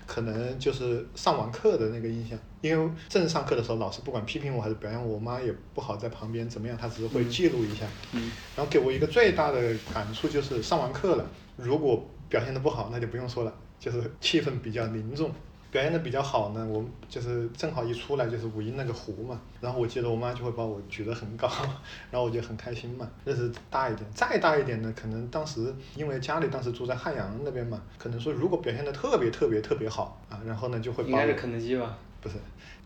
[0.06, 2.38] 可能就是上完课的那个印象。
[2.60, 7.86] 因为正上课的时候，老师不管批评我还是表扬我，我妈也不好在旁边怎么样，她只是会记录一下。
[8.12, 8.30] 嗯。
[8.56, 15.28] 然后给我一个最大的感触就是上完课了，如果表现的不好，那就不用说了，就是气氛比较凝重；
[15.70, 21.48] 表现的比较好呢，我就是正好一出来就是五音那个湖嘛，然后我记得我妈就会把我举得很高，
[22.12, 23.08] 然后我就很开心嘛。
[23.24, 31.96] 这是大一点，再大一点呢，可能当时因为家里当时住在汉阳那边嘛，可能说如果表现的特别特别特别好啊，然后呢就会应该是肯德基吧。
[32.20, 32.37] 不是，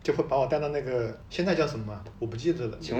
[0.02, 1.98] 就会把我带到那个现在叫什么？
[2.18, 2.78] 我不记得了。
[2.78, 2.94] 就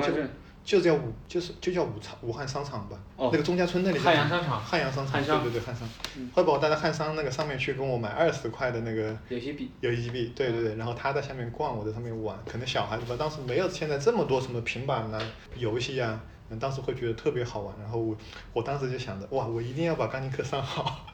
[0.65, 2.99] 就叫武，就是就叫武昌武汉商场吧。
[3.17, 3.29] 哦。
[3.31, 3.99] 那个钟家村那里。
[3.99, 4.59] 汉阳商场。
[4.59, 5.23] 汉阳商场。
[5.23, 5.87] 对对对，汉商。
[6.33, 9.15] 会把我带到汉商那个上面去，跟我买二十块的那个。
[9.29, 9.71] 游戏币。
[9.81, 12.35] 游戏币，对对对，然后他在下面逛，我在上面玩。
[12.51, 15.21] 可能小孩子吧，当时没有现在这么多什么平板啊、
[15.55, 16.19] 游戏啊，
[16.59, 17.75] 当时会觉得特别好玩。
[17.79, 18.17] 然后我，
[18.55, 21.05] 我当时就想着，哇，我一定要把钢琴课上好。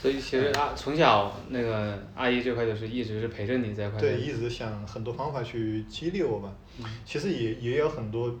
[0.00, 4.00] 所以其实啊，从小那个阿姨这块就是一直是陪着你这块。
[4.00, 6.52] 对，一直想很多方法去激励我吧。
[6.78, 6.84] 嗯。
[7.04, 8.32] 其实也也有很多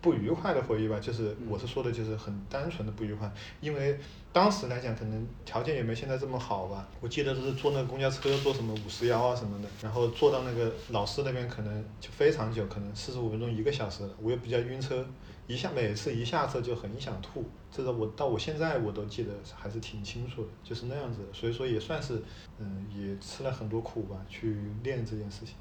[0.00, 3.28] 不愉快的回忆吧，就是我是说的，就是很单纯的不愉快。
[3.60, 3.98] 因为
[4.32, 6.88] 当时来讲，可能条件也没现在这么好吧。
[7.00, 15.04] 我记得就是坐那个公交车，坐什么五十幺啊什么的，然后坐到那个老师那边，可能就非常久，可能四十五分钟一个小时，我又比较晕车。
[15.46, 22.20] 一下每次一下车就很想吐，这个我到我现在我都记得还是挺清楚的，就是那样子，所以说也算是
[22.58, 25.54] 嗯也吃了很多苦吧，去练这件事情。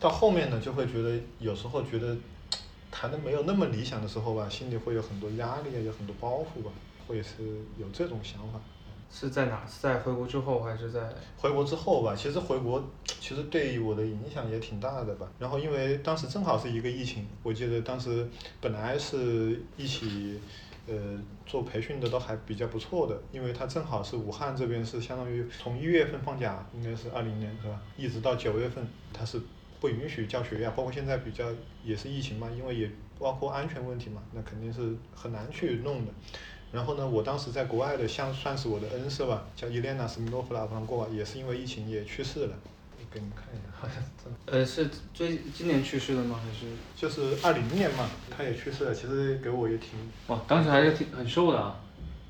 [0.00, 2.16] 到后面呢，就会觉得有时候觉得
[2.90, 6.70] 谈的没有那么理想的时候吧，心里会有很多压力啊，有很多包袱吧，
[7.06, 7.34] 会是
[7.78, 8.60] 有这种想法。
[9.10, 9.64] 是在哪？
[9.66, 11.00] 是在回国之后还是在？
[11.38, 15.26] 回国之后吧，其实回国其实对我的影响也挺大的吧。
[15.38, 18.28] 然后因为当时正好是一个疫情，我记得当时
[18.60, 20.40] 本来是一起
[20.86, 20.94] 呃
[21.46, 27.80] 做培训的都还比较不错的，因为他正好是武汉这边是相当于从一月份放假，应该是二零年是吧？
[27.96, 29.40] 一直到九月份，他是
[29.80, 31.44] 不允许教学呀，包括现在比较
[31.84, 36.12] 也是疫情嘛，因为也包括安全问题嘛，那肯定是很难去弄的。
[36.76, 42.54] 然后呢，我当时在国外的，像算是我的恩师吧，叫伊莲娜·斯米诺夫拉夫过，也是因为疫情也去世了。
[42.98, 43.96] 我给你们看一下，好像。
[44.44, 46.38] 呃，是最今年去世的吗？
[46.38, 46.66] 还是？
[46.94, 48.94] 就是二零年嘛，他也去世了。
[48.94, 49.92] 其实给我也挺。
[50.26, 51.80] 哇，当时还是挺很瘦的啊。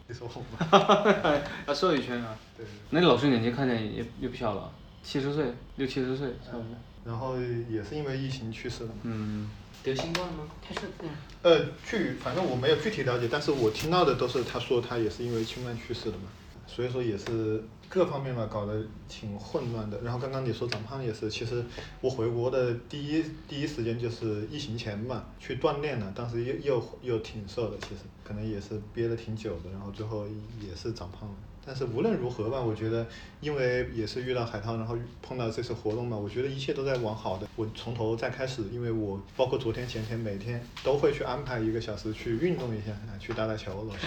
[0.06, 0.64] 你说我吗？
[0.70, 2.38] 哈哈哈要瘦一圈啊。
[2.56, 2.64] 对。
[2.90, 4.70] 那老师年纪看起来也也不小了，
[5.02, 6.68] 七十岁，六七十岁差不多。
[7.04, 7.36] 然后
[7.68, 9.00] 也是因为疫情去世的嘛。
[9.02, 9.50] 嗯。
[9.94, 10.46] 得新冠吗？
[10.62, 11.08] 他是嗯。
[11.42, 16.24] 呃，据反正我没有具体了解，但是我听到的都是他说他也是因为新冠去世的嘛，
[16.66, 20.00] 所以说也是各方面嘛搞得挺混乱的。
[20.02, 21.64] 然后刚刚你说长胖也是，其实
[22.00, 30.26] 我回国的第一第一时间就是疫情前嘛，去锻炼了，当时又又又挺瘦的，其实可能也是憋了挺久的，然后最后
[30.60, 31.34] 也是长胖了。
[31.68, 33.04] 但是无论如何吧，我觉得，
[33.40, 37.48] 因为也是遇到海涛，然后碰到这次活动嘛，我觉得一切都在往好的。
[37.56, 44.06] 我从头再开始，因为我包括昨天、前天，每天都会去安排一个小时去运动一下，去打打球，老师，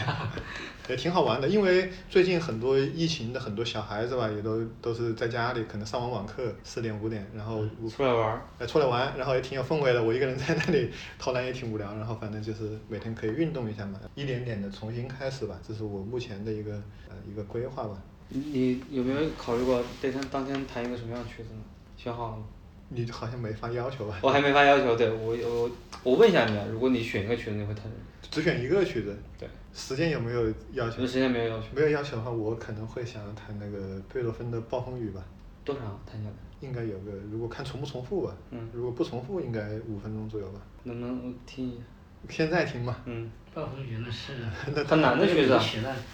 [0.87, 1.49] 也挺好玩的。
[1.49, 10.01] 因为最近很多疫情的很多小孩子吧，也都都是在家里，可能上完网课四点五点，然后出来玩，哎，出来玩，然后也挺有氛围的。
[10.01, 16.73] 我一个人在那里 投篮也挺无聊，然后反正就是每天可以运动一下嘛，一点点的重新开始吧，这是我目前的一个
[17.09, 17.43] 呃一个。
[17.43, 17.97] 规划吧，
[18.29, 21.61] 你有没有考虑过那天当天弹一个什么样的曲子呢？
[21.97, 22.43] 选好了吗？
[22.89, 24.19] 你好像没发要求吧？
[24.21, 25.71] 我还没发要求，对我我
[26.03, 27.95] 我问一下你啊，如果你选一个曲子，你会弹什么？
[28.29, 29.17] 只选一个曲子？
[29.37, 29.47] 对。
[29.73, 31.05] 时间有没有要求？
[31.05, 31.67] 时间没有要求。
[31.75, 35.23] 没有要求的话，我可能会想要弹那个贝多芬的《暴风雨》吧。
[35.63, 35.99] 多长？
[36.05, 36.35] 弹下来？
[36.61, 38.35] 应该有个，如果看重不重复吧。
[38.51, 38.69] 嗯。
[38.73, 40.59] 如果不重复，应该五分钟左右吧。
[40.83, 41.83] 能不能听一下？
[42.27, 42.99] 现在听吧。
[43.05, 43.29] 嗯。
[43.51, 44.33] 暴风雨那是
[44.85, 45.59] 很难的曲子，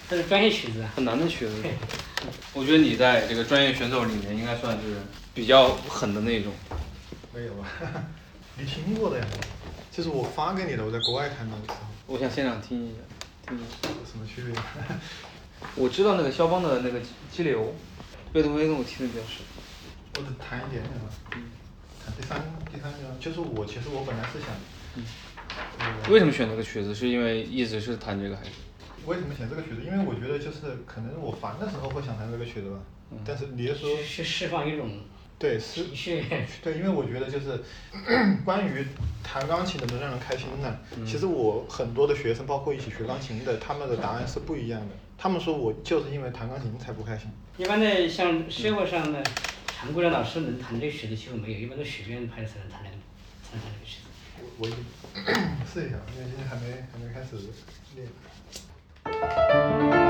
[0.08, 0.82] 他是专业曲子。
[0.96, 1.62] 很难的曲子。
[2.54, 4.96] 我觉得你在这个专业选手里面应该算是
[5.34, 6.50] 比较狠的那种。
[7.34, 7.68] 没有啊，
[8.56, 9.26] 你听过的呀？
[9.92, 11.78] 就是我发给你的，我在国外看到的时候。
[12.06, 13.00] 我想现场听一下，
[13.48, 13.66] 听一下。
[13.90, 14.54] 有什么区别？
[15.76, 16.98] 我知道那个肖邦的那个
[17.30, 17.74] 激流，
[18.32, 19.42] 贝多芬我听的比较少。
[20.16, 21.06] 我只弹一点点吧。
[21.36, 21.44] 嗯。
[22.04, 22.42] 弹第三
[22.72, 24.48] 第三个，就是我其实我本来是想。
[24.94, 25.04] 嗯。
[26.08, 26.94] 为什么选这个曲子？
[26.94, 28.50] 是因为一直是弹这个还是？
[29.06, 29.82] 为什么选这个曲子？
[29.84, 32.78] 因为我觉得就是可能我烦的时候会想弹这个曲子吧。
[33.12, 33.18] 嗯。
[33.24, 33.96] 但是你是说？
[34.02, 34.90] 是释放一种。
[35.38, 35.84] 对，是。
[36.62, 37.62] 对，因为我觉得就是
[38.44, 38.86] 关于
[39.22, 40.78] 弹钢琴能不能让人开心呢？
[41.06, 44.94] 其实我很多的学生，包括一起学钢琴的，他们的答案是不一样的。
[45.18, 47.28] 他们说我就是因为弹钢琴才不开心。
[47.58, 49.22] 一般的像社会上的
[49.66, 52.96] 常规的老师能弹这个曲子几乎没有，一般都学院派的才能弹那个，
[53.44, 54.08] 才能弹这个曲子。
[54.58, 54.68] 我
[55.02, 55.05] 我
[55.72, 57.36] 试一下，因为今天还没还没开始
[57.94, 58.08] 练。
[59.04, 60.05] 这个其实因为还没开始练，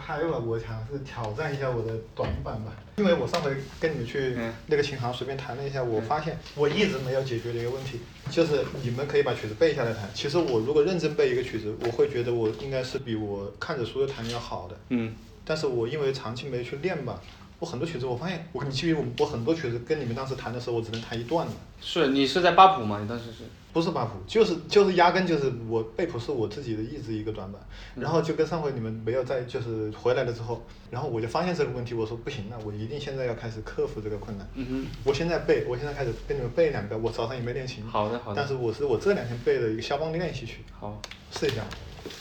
[0.00, 2.72] 拍吧，我想是挑战一下我的短板吧。
[2.96, 4.36] 因为我上回跟你们去
[4.66, 10.08] 那个琴行随便弹了一下，我发现我一直没有解决的一个问题，就是你们可以把曲子背下来弹。
[10.14, 14.76] 其实我如果认真背一个曲子，我会觉得我应该是比我看着书弹要好的。
[14.88, 15.14] 嗯。
[15.44, 17.20] 但是我因为长期没去练吧。
[17.60, 19.02] 我很多曲子，我发现我你记不？
[19.02, 21.52] 我我很多曲子跟你们当时弹的时候，我只能弹一段的。
[21.80, 22.98] 是你是在八谱吗？
[23.00, 23.44] 你当时是？
[23.72, 27.60] 不是八谱，就是就是压根就是我背谱是我自己的一直一个短板，
[27.94, 34.48] 然后就跟上回你们没有在就是回来了之后，然后我就发现这个问题，我说不行了，我一定现在要开始克服这个困难。
[34.54, 34.86] 嗯哼。
[35.04, 37.86] 我现在背，我现在开始跟你们背两个，我早上也没练琴。
[37.86, 38.40] 好的好的。
[38.40, 40.64] 但是我是我这两天背的一个肖邦练习曲。
[40.72, 41.00] 好。
[41.30, 41.62] 试一下。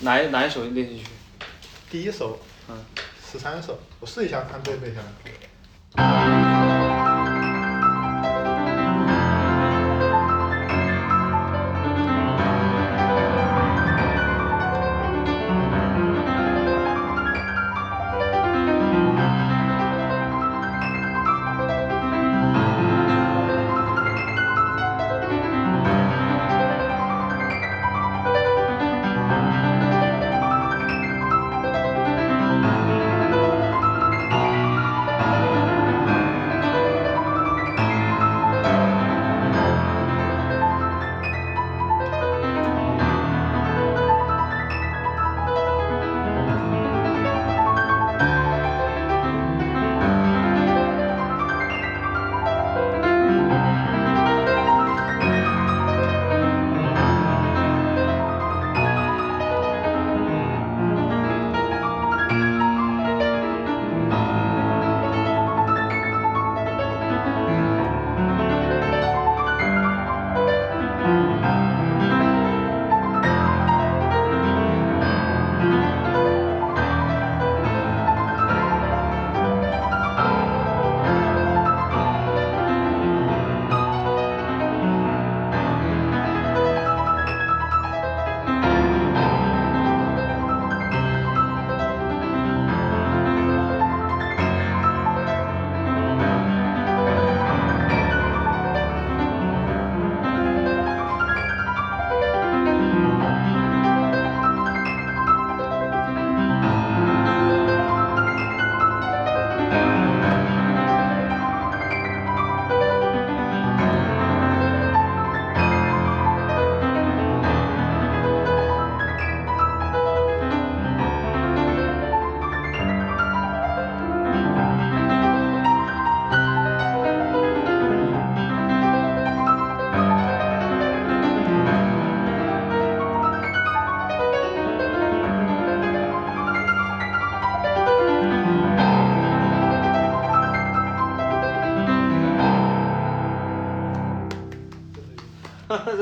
[0.02, 1.06] 哪哪一首练习曲？
[1.90, 2.38] 第一首。
[2.70, 2.78] 嗯。
[3.32, 5.39] 十三首，我试一下看背不背下来。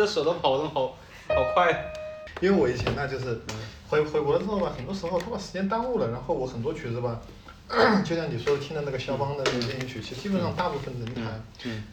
[0.07, 0.97] 手都跑动好
[1.27, 1.91] 好快，
[2.41, 3.39] 因为我以前呢就是
[3.89, 7.21] 回回国的时候吧，很多时候他把时间耽误了，然后我很多曲子吧，
[8.03, 11.43] 就像你说的听的那个肖邦的练习曲，其实基本上大部分能弹，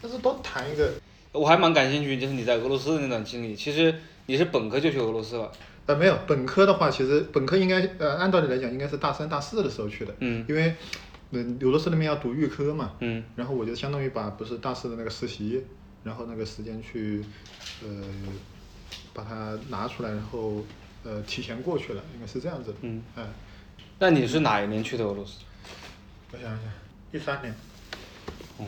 [0.01, 0.89] 但是都弹一个。
[1.31, 3.53] 我还蛮感兴趣，就是你在俄罗斯的那段经历。
[3.53, 3.93] 其实
[4.27, 5.51] 你是本科就去俄罗斯了？
[5.85, 10.73] 呃，没有，本科的话，其实本科应该呃，按道理来讲应该是大三大四的时候去的，嗯，因为
[11.31, 15.61] 嗯俄罗斯那边要读预科嘛，嗯，然后我就相当于把不是大四的那个实习。
[16.05, 17.25] 然后那个时间去，
[17.83, 17.89] 呃，
[19.11, 20.63] 把它拿出来，然后
[21.03, 22.75] 呃提前过去了，应该是这样子。
[22.81, 23.01] 嗯。
[23.15, 23.23] 哎。
[23.97, 25.39] 那你是哪一年去的俄罗斯？
[26.31, 26.59] 我想想，
[27.11, 27.55] 一三年。
[28.59, 28.67] 嗯。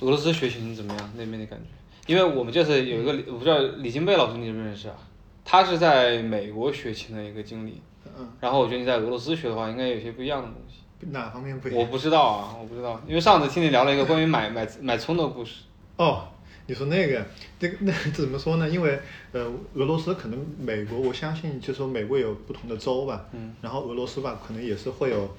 [0.00, 1.10] 俄罗斯学琴怎么样？
[1.16, 2.12] 那边的感觉？
[2.12, 4.96] 因为我们这次有一个，我不知道李金贝老师你认不认识啊？
[5.42, 7.80] 他是在美国学琴的一个经历。
[8.18, 8.28] 嗯。
[8.40, 10.82] 然后我觉得你在俄罗斯学的话，应该有些不一样的东西。
[11.10, 11.80] 哪方面不一样？
[11.80, 15.62] 我不知道啊，我不知道，因为上次听你聊了一个关于买买买葱的故事。
[16.00, 16.26] 哦，
[16.64, 17.26] 你说那个，
[17.58, 18.66] 那个那 怎么说呢？
[18.66, 18.98] 因为
[19.32, 19.42] 呃，
[19.74, 25.36] 俄罗斯可能美国，我相信就说美国有不同的州吧，嗯，然后俄罗斯吧，可能也是会有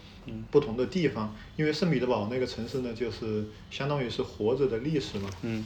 [0.52, 5.66] 不同的地方，因为圣彼得堡那个城市呢，就是相当于是活着的历史嘛，嗯，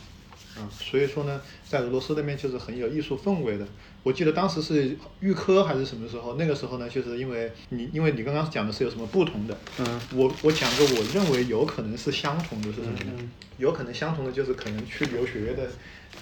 [0.55, 3.67] 啊，所以说呢，在俄罗斯那边就是很有艺术氛围的。
[4.05, 6.35] 我记得当时是预科还是什么时候？
[6.35, 9.57] 那个时候呢，就是因为你，因为你刚刚讲的是有什么不同的。
[9.79, 9.99] 嗯。
[10.13, 13.29] 我我讲个我认为有可能是相同的是什么呢？
[13.57, 15.67] 有可能相同的就是可能去留学的，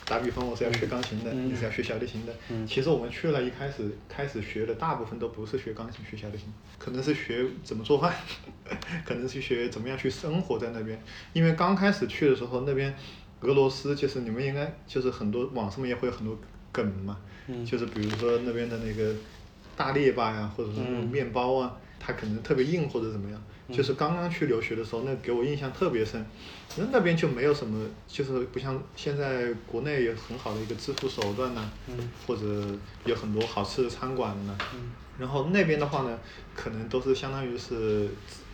[0.05, 2.33] 打比方我是要学钢琴的，你是要学小提琴的。
[2.47, 2.65] 嗯。
[2.65, 6.45] 其实我们去了一开始开始学的大部分都不是学钢琴学小提琴，
[6.77, 8.15] 可能是学怎么做饭，
[9.05, 10.97] 可能是学怎么样去生活在那边。
[11.33, 12.95] 因为刚开始去的时候，那边
[13.41, 16.39] 俄罗斯就是你们应该就是很多网上面也会有很多
[16.73, 17.17] 梗嘛。
[17.65, 19.15] 就是比如说那边的那个
[19.77, 23.41] 大列巴呀，或者是那种面包啊，它可能特别硬或者怎么样。
[23.71, 26.25] 就是刚刚去留学的时候，那给我印象特别深。
[26.75, 31.71] 那那边就没有什么，就是不像现在国内有很好的一个支付手段呐，
[32.27, 32.43] 或者
[33.05, 34.55] 有很多好吃的餐馆呐。
[35.17, 36.19] 然后那边的话呢，
[36.55, 38.09] 可能都是相当于是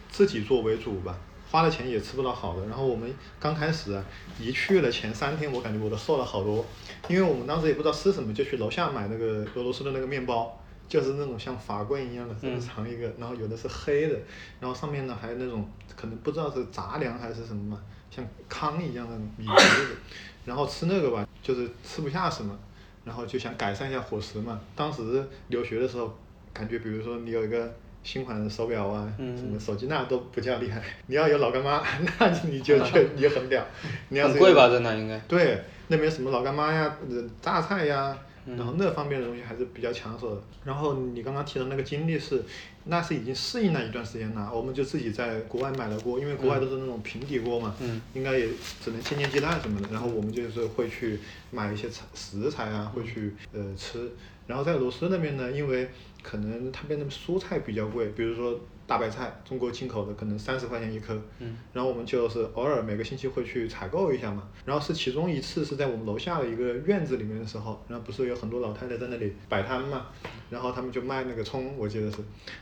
[0.09, 1.17] 自己做为主吧，
[1.51, 2.65] 花了钱也吃不到好的。
[2.67, 4.01] 然后我们刚开始，
[4.39, 6.65] 一去了前三天，我感觉我都瘦了好多，
[7.07, 10.55] 因为我们当时也不知道吃什么，就去楼下买那个俄罗斯的那个面包。
[10.89, 14.19] 就是那种像法棍一样的，这么长一个，然后有的是黑的，
[14.59, 15.63] 然后上面呢还有那种
[15.95, 19.97] 可能不知道是杂粮还是什么嘛，像糠一样的米皮子，
[20.45, 22.57] 然后吃那个吧，就是吃不下什么，
[23.05, 24.59] 然后就想改善一下伙食嘛。
[24.75, 26.11] 当时留学的时候，
[26.51, 27.71] 感觉比如说你有一个
[28.03, 31.83] 新款的手表啊，什么手机那都不叫厉害， 你要有老干妈，
[32.19, 33.65] 那你就 就你很屌。
[34.09, 34.69] 很贵吧？
[34.69, 35.17] 在那应该。
[35.27, 36.97] 对，那边什么老干妈呀，
[37.41, 38.17] 榨菜呀。
[38.57, 40.41] 然后那方面的东西还是比较抢手的。
[40.63, 42.41] 然后你刚刚提的那个经历是，
[42.85, 44.49] 那是已经适应了一段时间了。
[44.51, 47.75] 我们就自己在国外买了锅，因为国外都是那种平底锅嘛，
[48.15, 48.47] 应该也
[48.83, 49.89] 只能煎煎鸡蛋什么的。
[49.91, 51.19] 然后我们就是会去
[51.51, 54.09] 买一些食材啊，会去呃吃。
[54.47, 55.87] 然后在俄罗斯那边呢，因为
[56.21, 58.59] 可能那边的蔬菜比较贵，比如说。
[58.89, 61.13] 大白菜，中国进口的，可能三十块钱一颗。
[61.37, 61.55] 嗯。
[61.71, 64.49] 然后我们就是偶尔每个星期会去采购一下嘛。
[64.65, 70.07] 然后是其中一次是在我们楼下的一个院子里面的时候，然后不是有很多老太太在那里摆摊嘛，
[70.49, 72.17] 然后他们就卖那个葱，我记得是，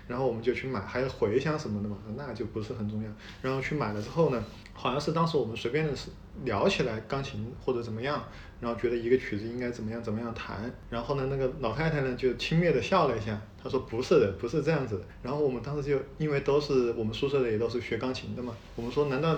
[0.06, 3.10] 然后我们就去买，还有茴香什么的嘛，那就不是很重要。
[3.42, 4.44] 然后去买了之后呢，
[4.74, 6.10] 好像是当时我们随便的是
[6.44, 8.22] 聊起来钢琴或者怎么样。
[8.60, 15.04] 然后觉得一个曲子应该怎么样怎么样弹，然后呢，那个老太太呢就轻蔑的笑了一下，她说不是的，不是这样子的。
[15.22, 19.38] 然后我们当时就因为都是我们宿舍的也都是学钢琴的嘛，我们说难道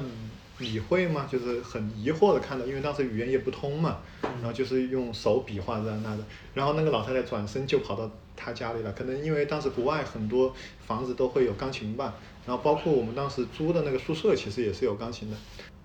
[0.59, 1.27] 你会吗？
[1.29, 6.23] 就是很疑惑的看到，因为当时语言也不通嘛，然后就是用手比划这样那的。
[6.53, 10.53] 然后那个老太太转身就跑到她家里了，可能因为当时国外很多
[10.85, 12.15] 房子都会有钢琴吧，
[12.45, 15.37] 然后包括我们当时租的那个宿舍其实也是有钢琴的。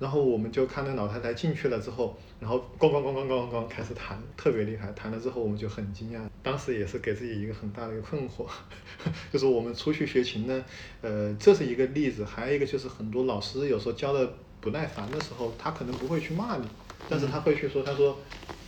[0.04, 4.92] 然后我们就看那老太太进去了之后，然后咣咣咣咣咣咣开始弹，特别厉害。
[4.92, 8.46] 弹了之后我们就很惊讶，当时也是给自己一个很大的一个困惑，
[9.32, 10.64] 就是我们出去学琴呢，
[11.00, 12.22] 呃，这是一个例子。
[12.22, 14.30] 还有一个就是很多老师有时候教的
[14.60, 16.68] 不耐烦的时候，他可能不会去骂你，
[17.08, 18.14] 但是他会去说，他说，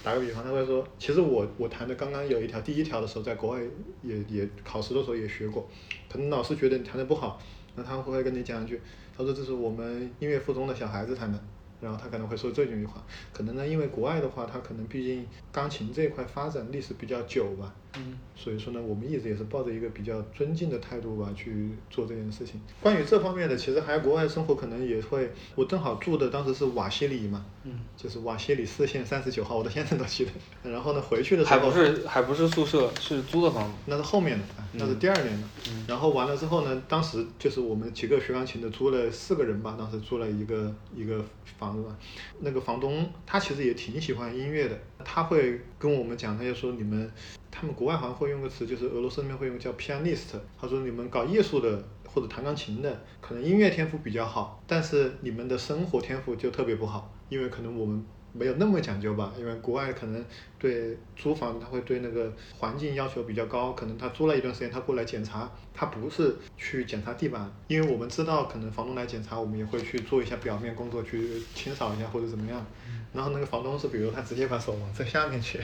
[0.03, 3.61] 打个比方，他会说，其实我我弹的刚刚有一条第一条的时候，在国外
[4.03, 5.69] 也也考试的时候也学过，
[6.11, 7.39] 可能老师觉得你弹的不好，
[7.75, 8.81] 那他会跟你讲一句。
[9.17, 11.39] 他说：“这是我们音乐附中的小孩子弹的。”
[11.79, 13.05] 然后他可能会说这句话，
[13.35, 22.59] 可能呢，因为国外的话，他可能毕竟钢琴这一块发展历史比较久吧，嗯，所以说呢，我们一直也是抱着一个比较尊敬的态度吧去做这件事情。
[22.81, 30.31] 关于这方面的，其实还有国外生活可能也会，我正好住的当时是瓦西里嘛，嗯，就是瓦西里四线三十九号，我到现在都记得。
[30.73, 35.47] 然后呢，回去的时候还不是还不是宿舍，是租的房子，那是后面的，那是第二年的。
[35.87, 41.23] 然后完了之后呢，当时就是我们几个学钢琴的租了四个人吧，当时租了一个一个
[41.59, 41.67] 房。
[41.67, 41.97] 房子吧，
[42.39, 44.79] 那个房东他其实也挺喜欢音乐的，
[45.09, 47.09] 他会跟我们讲，他就说你们，
[47.49, 58.05] 他们国外好像会用个词，就是俄罗斯那边会用叫 pianist，他说你们搞艺术的或者弹钢琴的，可能音乐天赋比较好，但是你们的生活天赋就特别不好，因为可能我们。
[58.39, 60.25] 没有那么讲究吧，因为国外可能
[60.59, 72.65] 对租房他会对那个环境要求比较高，可能他租了一段时间，他过来检查，他不是去检查地板，因为我们知道可能房东来检查，我们也会去做一下表面工作，去清扫一下或者怎么样。
[73.13, 75.59] 然后那个房东是，比如他直接把手往这下面去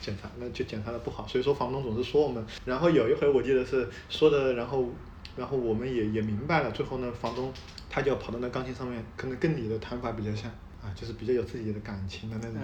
[0.00, 1.26] 检查，那就检查的不好。
[1.26, 2.44] 所以说房东总是说我们。
[2.64, 4.88] 然后有一回我记得是说的，然后
[5.36, 7.52] 然后我们也也明白了，最后呢，房东
[7.90, 10.48] 他就要跑到那钢琴上面，可能跟你的弹法比较像。
[10.84, 12.60] 啊，就是比较有自己的感情的那种，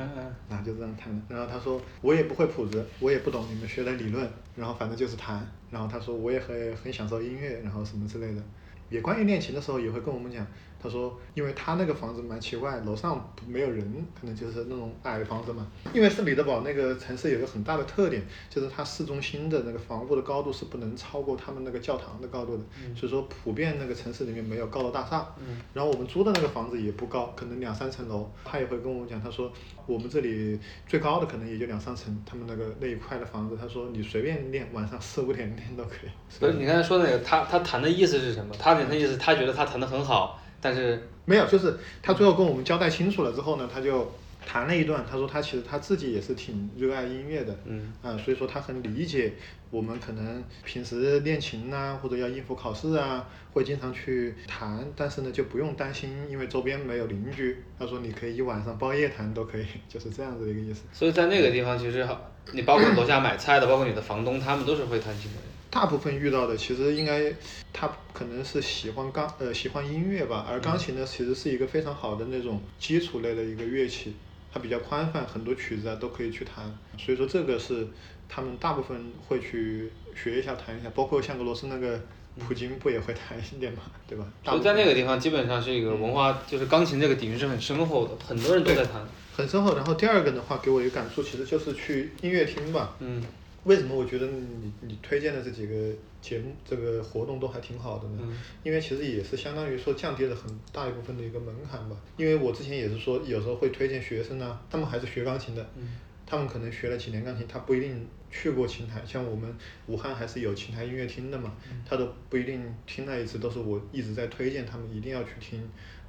[0.50, 1.34] 然后就这样弹的。
[1.34, 5.50] 然后他说，我也不会谱子，我也不懂你们学的理论，然后反正就是弹。
[5.70, 8.42] 然后他说，我也很很享受音乐，然后什么之类的。
[8.90, 10.46] 也关于练琴的时候，也会跟我们讲。
[10.82, 13.82] 他说，因为他那个房子蛮奇怪，楼上没有人，
[14.18, 15.66] 可能就是那种矮房子嘛。
[15.92, 22.62] 因为圣彼得堡那个城市有个很大的特点，就是它市中心的那个房屋的高度是不能超过他们那个教堂的高度的。
[22.96, 25.26] 所以说，普遍那个城市里面没有高楼大厦。
[25.74, 28.30] 然后我们租的那个房子也不高，可能两三层楼。
[28.44, 29.52] 他也会跟我们讲，他说
[29.86, 36.10] 我们这里最高的可能也就两三层，他们那个那一块的房子，他说你随便练，晚上四五点练都可以。
[36.38, 38.54] 不是你刚才说那个，他他谈的意思是什么？
[38.58, 40.39] 他的意思，他觉得他谈的很好。
[40.60, 44.12] 但是没有，就是他最后跟我们交代清楚了之后呢，他就
[44.46, 45.04] 谈了一段。
[45.10, 49.34] 他说他其实他自己也是挺热爱音乐的，嗯，啊，所以说他很理解
[49.70, 54.84] 我们可能平时练琴呐，或者要应付考试啊，会经常去弹。
[54.96, 57.62] 但是呢，就不用担心，因为周边没有邻居。
[57.78, 60.82] 他说你可以一晚上包夜弹都可以， 就是这样子的一个意思。
[60.92, 65.44] 所以在那个地方，其实好，你包括楼下买菜的，包括你的房东，他们都是会弹琴的人。
[65.70, 67.32] 大部分遇到的其实应该
[67.72, 74.14] 他可能是喜欢钢呃喜欢音乐吧，而钢琴呢其实是一个非常好的那种基础类的一个乐器，
[74.52, 76.64] 它比较宽泛，很多曲子啊都可以去弹，
[76.98, 77.86] 所以说这个是
[78.28, 82.00] 他们大部分会去学一下弹一下，包括像俄罗斯那个。
[82.38, 84.24] 普京不也会弹一点嘛， 对吧？
[84.44, 89.04] 所以在那个地方，基本上是一个文化，就是钢琴这个底蕴是很深厚的，很多人都在弹。
[89.36, 89.74] 很深厚。
[89.76, 92.96] 然后第二个的话，给我一个感触，其实就是去音乐厅吧。
[93.00, 93.20] 嗯。
[93.64, 95.74] 为什么我觉得你你推荐的这几个
[96.20, 98.18] 节目，这个活动都还挺好的呢？
[98.22, 98.36] 嗯。
[98.62, 101.96] 因为其实也是相当于说降低了很大一部分的一个门槛吧。
[102.16, 105.70] 因为我之前也是说，有时候会推荐学生呢，他们还是学钢琴的。
[105.76, 105.88] 嗯。
[106.24, 109.02] 他们可能学了几年钢琴，他不一定去过琴台。
[109.04, 109.52] 像我们
[109.88, 111.52] 武汉还是有琴台音乐厅的嘛，
[111.84, 115.60] 他都不一定听那一次，都是我一直在推荐他们一定要去听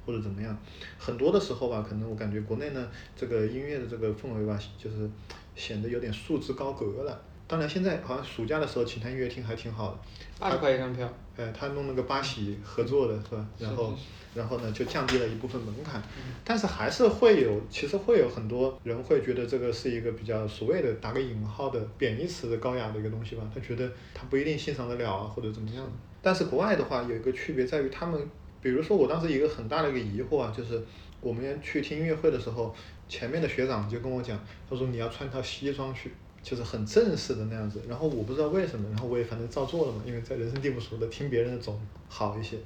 [0.06, 0.56] 或者怎么样。
[0.96, 5.10] 很多的时候吧，可能我感觉国内呢，这个音乐的这个氛围吧，就是
[5.56, 7.20] 显得有点束之高阁了。
[7.52, 9.98] 当然现在好像暑假的时候，琴台音乐厅还挺好的，
[10.38, 11.06] 八十块一张票。
[11.36, 13.46] 哎，他弄了个八喜合作的是吧？
[13.58, 13.92] 然后。
[14.34, 16.02] 然后呢，就降低了一部分门槛，
[16.42, 25.86] 但是还是会有，其实会有很多人会觉得这个是一个比较所谓的打个引号的贬义词的高雅的一个东西吧，他觉得他不一定欣赏得了啊，或者怎么样。
[26.22, 28.18] 但是国外的话有一个区别在于，他们，
[28.62, 30.82] 比如说我当时一个很大的一个疑惑啊，就是
[31.20, 32.74] 我们去听音乐会的时候，
[33.06, 36.10] 前面的学长就跟我讲，他说你要穿套西装去，
[36.42, 37.80] 就是很正式的那样子。
[37.88, 42.56] 然后我不知道为什么，然后我也反正照做了嘛，因为在人生地不熟的，听别人的总好一些。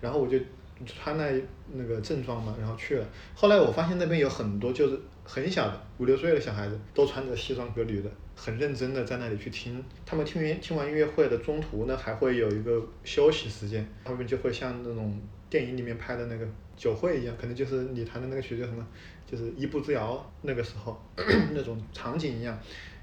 [0.00, 0.38] 然后我就。
[0.86, 1.30] 穿那
[1.74, 3.06] 那个正装嘛，然后去了。
[3.34, 9.84] 后来我发现那边有很多就是很小的五六岁的小孩子，都穿着西装革履的，很认真的在那里去听。
[10.06, 15.20] 他们听完听完音乐会的中途呢，还会有一个休息时间，他们就会像那种
[15.50, 18.82] 电影里面拍的那个酒会一样，可能就是你弹的那个曲叫什么，
[19.30, 20.98] 就是一步之遥那个时候
[21.52, 22.58] 那种场景一样，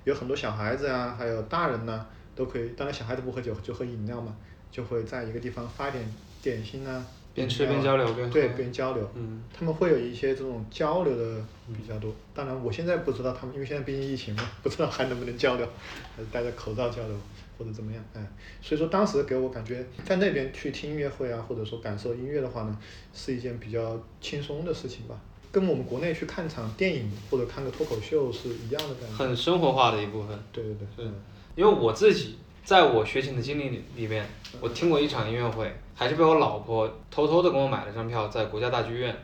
[0.08, 2.70] 有很多小孩子啊，还有大人呐，都可以。
[2.78, 4.34] 当然小孩子不喝酒，就喝饮料嘛，
[4.72, 6.01] 就会在一个地方发点
[6.41, 7.05] 点心啊。
[7.34, 12.16] 边吃边交流，边对边交流，嗯，他们会有一些这种交流的比较多。
[12.34, 15.68] 当然，我现在不知道他们，因为现在毕竟疫情嘛，不知道还能不能交流，
[16.16, 17.16] 还是戴着口罩交流
[17.58, 18.26] 或者怎么样，哎，
[18.62, 22.80] 所以说当时给我感觉在那边去听音乐会啊，或者说感受音乐的话呢，
[23.14, 25.20] 是一件比较轻松的事情吧，
[25.52, 29.16] 跟我们国内去看场电影或者看个脱口秀是一样的感觉。
[29.16, 30.38] 很生活化的一部分。
[30.52, 31.06] 对对对。
[31.06, 31.12] 是，
[31.56, 34.26] 因为我自己在我学琴的经历里里面，
[34.60, 35.74] 我听过一场音乐会。
[36.00, 39.18] 还是被我老婆偷偷的给我买了张票，在国家大剧院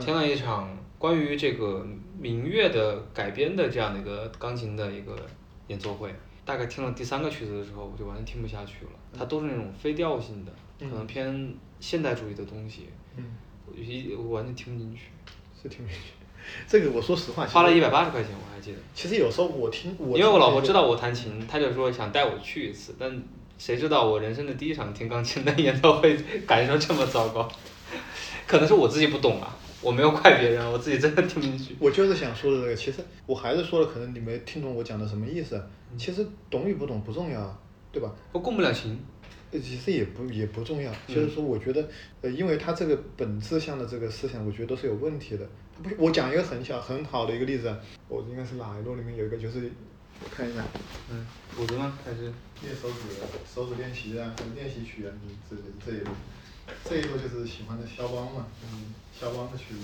[0.00, 1.84] 听了一场关于这个
[2.16, 5.16] 民乐的改编的这样的一个钢琴的一个
[5.66, 6.14] 演奏会。
[6.44, 8.90] 大概听了第三个曲子的时候，我就完全听不下去了。
[9.18, 12.86] 它都是那种非调性的，可能偏现代主义的东西，
[13.66, 15.06] 我一我完全听不进去。
[15.62, 16.08] 是听不进去。
[16.66, 18.78] 这个我说实话，花了一百八十块钱，我还记得。
[18.94, 23.22] 其实有时候我听我，因为我老婆知道我弹琴，她就说想带我去一次，但。
[23.58, 26.16] 谁知道我人生的第一场听钢琴的演奏会
[26.48, 27.48] 感受这么糟糕？
[28.44, 31.76] 可能是我自己不懂啊，我没有怪别人，我自己真的听不进去。
[31.78, 35.64] 我就是想说的这个，其实我还是说了，可能你没听懂我讲的什么意思。
[35.96, 37.56] 其实懂与不懂不重要，
[37.92, 38.10] 对吧？
[38.32, 38.98] 我共不了情。
[39.60, 41.88] 其实也不也不重要，就是说，我觉得，
[42.22, 45.46] 呃，因为他这个本质上的这个思想，我觉得都是有问题的。
[45.82, 47.74] 不，我讲一个很小很好的一个例子，
[48.08, 49.70] 我应该是哪一路里面有一个，就是
[50.22, 50.64] 我看一下，
[51.10, 51.98] 嗯，谱子吗？
[52.04, 52.32] 还是？
[52.62, 52.96] 练手指，
[53.52, 55.10] 手指练习啊，练习曲啊，
[55.50, 56.10] 这这一路，
[56.84, 59.80] 这一路就是喜欢的肖邦嘛，嗯，肖邦的曲子，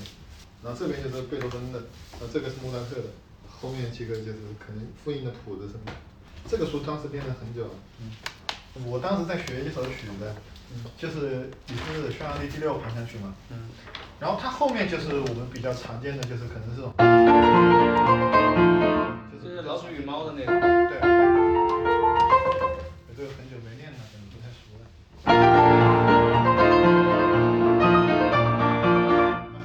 [0.62, 1.80] 然后这边就是贝多芬的，
[2.12, 3.08] 然后这个是莫扎特的，
[3.48, 5.92] 后面几个就是可能复印的谱子什么的，
[6.48, 8.12] 这个书当时练了很久了，嗯，
[8.86, 10.32] 我当时在学一首曲子，
[10.72, 13.68] 嗯，就是李斯特的匈牙利第六狂想曲嘛，嗯，
[14.20, 16.92] 然后它后面就是我们比较常见的就是可能这种，
[19.32, 21.00] 就是老鼠与猫的那个，对。
[23.16, 24.86] 这个很久没练了，可能不太熟了。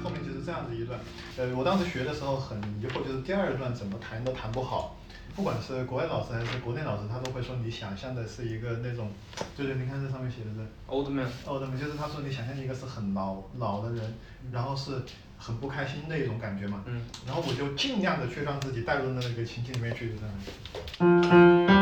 [0.03, 0.99] 后面就是这样子一段，
[1.37, 4.97] 呃，我当时学的时候很疑惑，就是第二段怎么弹都弹不好。
[5.35, 9.09] 不管是国外老师还是国内老师，他都会说你想象的是一个那种，
[9.57, 14.13] 就是你看这上面写的是 old man，old man 就是他说你想象一个是很老老的人，
[14.51, 15.01] 然后是
[15.37, 16.83] 很不开心的一种感觉嘛。
[16.85, 17.01] 嗯。
[17.25, 20.13] 然后我就尽量的去让自己带入那个情境里面去，
[20.99, 21.72] 这样。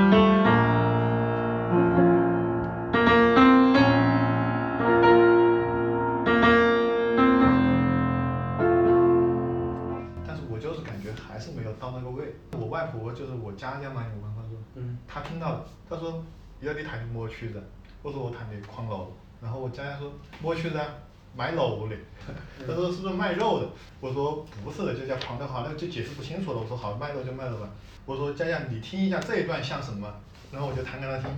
[13.14, 16.24] 就是我家乡嘛，有朋他说，嗯，他听到了，他说
[16.62, 17.62] 要你弹莫曲子，
[18.02, 20.80] 我说我弹的矿楼，然后我家乡说莫曲子
[21.36, 21.96] 卖楼的，
[22.68, 23.70] 他说是不是卖肉的？
[24.00, 26.60] 我说不是的，就叫矿的好，那就解释不清楚了。
[26.60, 27.70] 我说好，卖肉就卖肉吧。
[28.06, 30.08] 我说佳佳，你听一下这一段像什么？
[30.52, 31.32] 然后我就弹给他听。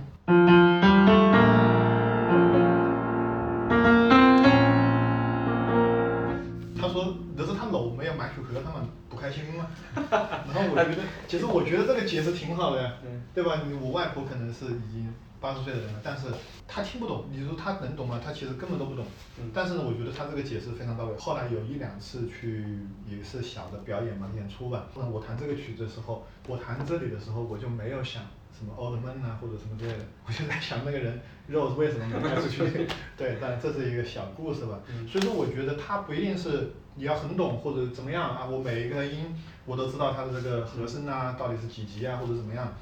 [6.80, 8.88] 他说那是他楼没有卖出去，他们。
[9.24, 9.66] 开心吗？
[9.96, 12.92] 然后我觉得，其实我觉得这个解释挺好的呀，
[13.32, 13.58] 对吧？
[13.80, 16.26] 我外婆可能是已经八十岁的人了，但是
[16.68, 18.20] 她听不懂，你说她能懂吗？
[18.22, 19.06] 她其实根本都不懂。
[19.54, 21.16] 但是呢，我觉得她这个解释非常到位。
[21.16, 22.66] 后来有一两次去
[23.08, 24.88] 也是小的表演嘛，演出吧。
[24.94, 28.22] 那我弹这个曲子的时候，我弹这里的时候，我就没有想。
[28.56, 32.62] 什么奥特曼呐，或者什么之类的，我就在想那个人肉为什么没卖出去？
[33.18, 34.78] 对，但这是一个小故事吧。
[35.08, 39.34] 所以说，我觉得他不一定是你要很懂或者怎么样啊，我每一个音
[39.66, 42.72] 我都知道它的这个和声啊，到底是几级啊，或者怎么样。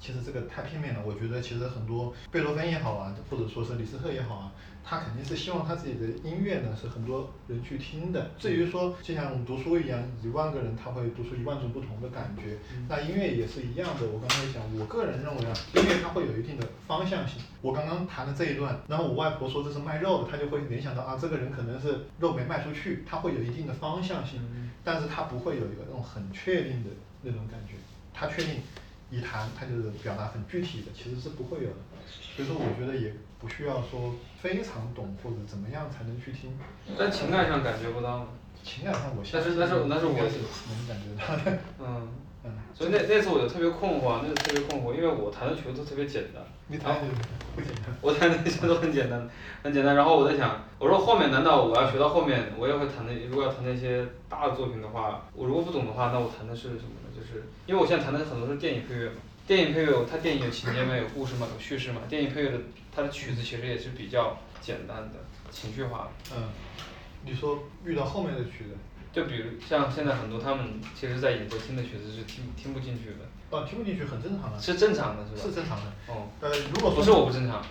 [0.00, 4.52] 其实这个太片面了，我觉得其实很多贝多芬也好啊，或者说是李斯特也好啊。
[4.84, 8.30] 他肯定是希望他自己的音乐呢是很多人去听的。
[8.38, 12.58] 至于说就像我们读书一样，一万个人他会读出一万种不同的感觉，
[12.88, 14.06] 那音乐也是一样的。
[14.08, 17.40] 我刚才讲，我个人认为啊，音乐它会有一定的方向性。
[17.60, 24.40] 我刚刚弹的这一段，然后我外婆说这是卖肉的，她就会联想到啊，这个人可能是肉没卖出去，他会有一定的方向性，
[24.82, 26.90] 但是他不会有一个那种很确定的
[27.22, 27.74] 那种感觉。
[28.12, 28.56] 他确定
[29.10, 31.76] 一弹，他就是表达很具体的，其实是不会有的。
[32.36, 36.56] 所以说，我觉得也不需要说非常懂或者怎么样才能去听。
[36.96, 38.28] 但情感上感觉不到。
[38.62, 39.24] 情感上我。
[39.32, 41.58] 但是但是但是我能感觉到的。
[41.82, 42.08] 嗯。
[42.44, 42.52] 嗯。
[42.72, 46.40] 所以那那次我就特别困惑，那次特别困惑，因为我弹的曲子都特别简单。
[46.68, 47.00] 你弹的
[47.56, 47.92] 不简单。
[48.00, 49.28] 我弹的些都很简单，
[49.64, 49.96] 很简单。
[49.96, 57.10] 然后我在想，我说后面难道我要学到后面，我也会弹那如果要弹那些大的作品的话，我如果不懂的话，那我弹的是什么呢？
[57.14, 59.16] 就是因为我现在弹的很多是电影配乐嘛。
[59.44, 62.00] 电影配乐，它电影有情节嘛，有故事嘛，有叙事嘛。
[62.08, 62.58] 电影配乐的
[62.94, 65.14] 它的曲子其实也是比较简单的，
[65.50, 66.36] 情绪化的。
[66.36, 66.48] 嗯，
[67.24, 68.76] 你说遇到后面的曲子，
[69.12, 73.56] 就比如像现在很多他们其实，在演奏新的曲子是听听不进去的。
[73.56, 74.58] 啊，听不进去很正常的。
[74.60, 75.42] 是正常的，是吧？
[75.42, 75.92] 是正常的。
[76.08, 76.28] 哦。
[76.40, 77.62] 呃，如果不是我不正常。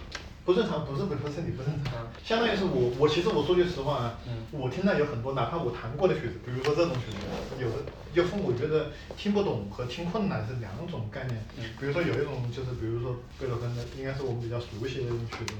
[0.44, 4.18] 不正常，不是不是身体不正常，相当于是我我其实我说句实话啊，
[4.52, 7.18] 我听到有很多哪怕我弹过的曲子，比如说这种曲子，
[7.62, 7.76] 有的
[8.14, 11.40] 就父母觉得听不懂和听困难是两种概念。
[11.80, 15.54] 比如说有一种就是比如说贝多芬的，应该是我们比较熟悉的一种曲子，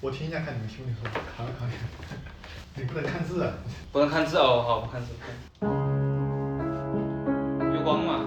[0.00, 1.72] 我听一下看你们听不听说，考考你，
[2.80, 3.52] 你不能看字啊。
[3.90, 5.08] 不能看字哦，好不看字。
[7.74, 8.19] 月光嘛。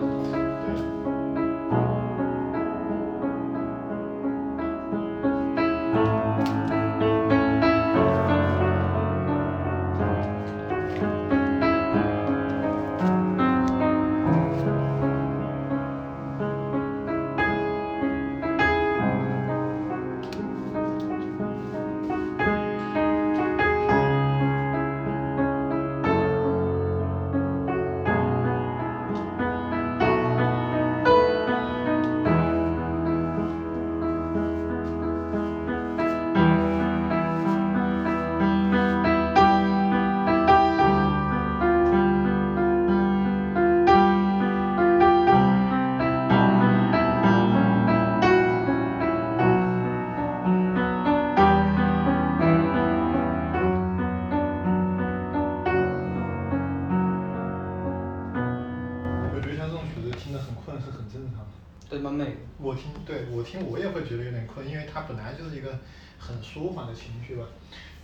[66.42, 67.46] 舒缓的情绪吧，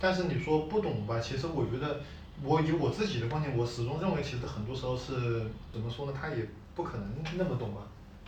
[0.00, 1.20] 但是你说不懂吧？
[1.20, 2.00] 其实我觉得，
[2.42, 6.12] 我以我自己的观点，我始终认为，其实很多时候是怎么说呢？
[6.18, 7.06] 他也不可能
[7.36, 7.82] 那么懂吧。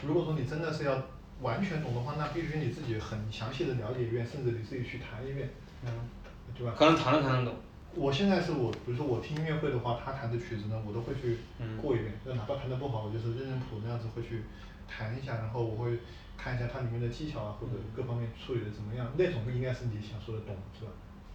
[0.04, 1.02] 如果说你真的是要
[1.40, 5.50] 完全懂的话，那必须你自己很详细的了解一遍，甚至你自己去弹一遍，
[5.84, 5.90] 嗯，
[6.56, 6.74] 对吧？
[6.78, 7.54] 可能弹了才能懂。
[7.94, 11.38] 我现在是我，比如说我听音乐会的话，他弹的曲子呢，我都会去
[11.80, 14.44] 过一遍，就哪怕弹的不好，我就是认认谱那样子会去
[14.88, 15.98] 弹一下，然后我会。
[16.42, 20.90] 看一下它里面的技巧啊，或者各方面处理的怎么样，那种应该是你想说的懂，是吧？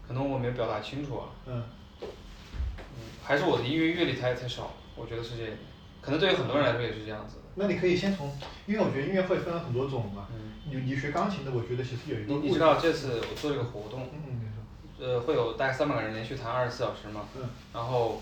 [0.05, 1.29] 可能我没表达清楚啊。
[1.45, 1.63] 嗯。
[2.01, 5.53] 嗯，还是我的音乐阅历太太少，我觉得是这样。
[6.01, 7.37] 可能对于很多人来说也是这样子。
[7.55, 8.29] 那你可以先从，
[8.65, 10.27] 因为我觉得音乐会分了很多种嘛。
[10.29, 10.59] 嗯。
[10.69, 12.33] 你你学钢琴的，我觉得其实有一个。
[12.45, 14.09] 你知道这次我做这个活动。
[14.11, 14.51] 嗯嗯。
[14.99, 17.21] 呃，会有大概三百个人连续弹二十四小时嘛。
[17.37, 17.49] 嗯。
[17.71, 18.21] 然后，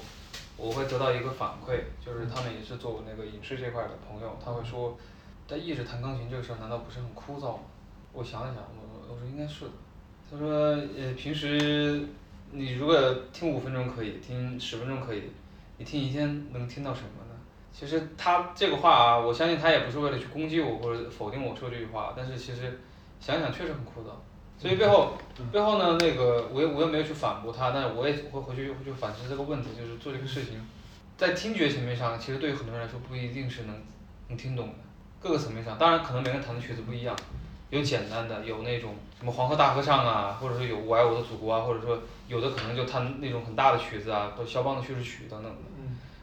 [0.56, 4.96] 我会得到一个反馈，就是他们也是做那个影视这块的朋友，他会说。
[5.48, 7.64] 但一直弹钢琴这个事儿难道不是很枯燥吗？
[8.14, 9.72] 我想了想，我我说应该是的。
[10.32, 10.50] 他说，
[10.98, 12.04] 呃，平时
[12.52, 15.24] 你如果听五分钟可以，听十分钟可以，
[15.78, 17.36] 你听一天能听到什么呢？
[17.72, 22.80] 其实他这个话啊，我相信他也不是为了去攻击我或者否定我说这句话，但是其实
[23.20, 24.06] 想想确实很枯燥。
[24.58, 25.18] 所以背后
[25.52, 30.60] 背后呢，那个我也我又没有去反驳他，但是我也会回去会去反思这个问题，就是做这个事情，
[31.18, 33.76] 在听觉层面上，其实对于很多人来说不一定是能
[34.30, 34.74] 能听懂的。
[35.26, 37.16] 各个层面上，当然可能每个人弹的曲子不一样，
[37.72, 41.98] 有简单的，有那种什么黄河大合唱啊，或者说有我爱我的祖国啊，或者说
[42.28, 45.58] 有的可能就弹那种很大的曲子啊，或肖邦的叙事曲等等的。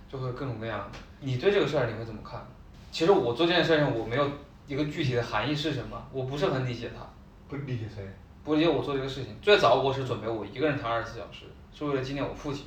[0.08, 0.98] 就会各种各样的。
[1.18, 2.46] 你对这个事儿你会怎么看？
[2.92, 4.28] 其实我做这件事情我没有
[4.68, 7.04] 一个具体的含义是什么，我不是很理解它。
[7.48, 8.04] 不理解谁？
[8.44, 9.36] 不理解我做这个事情。
[9.42, 11.46] 最早我是准备我一个人弹二十四小时，
[11.76, 12.66] 是为了纪念我父亲。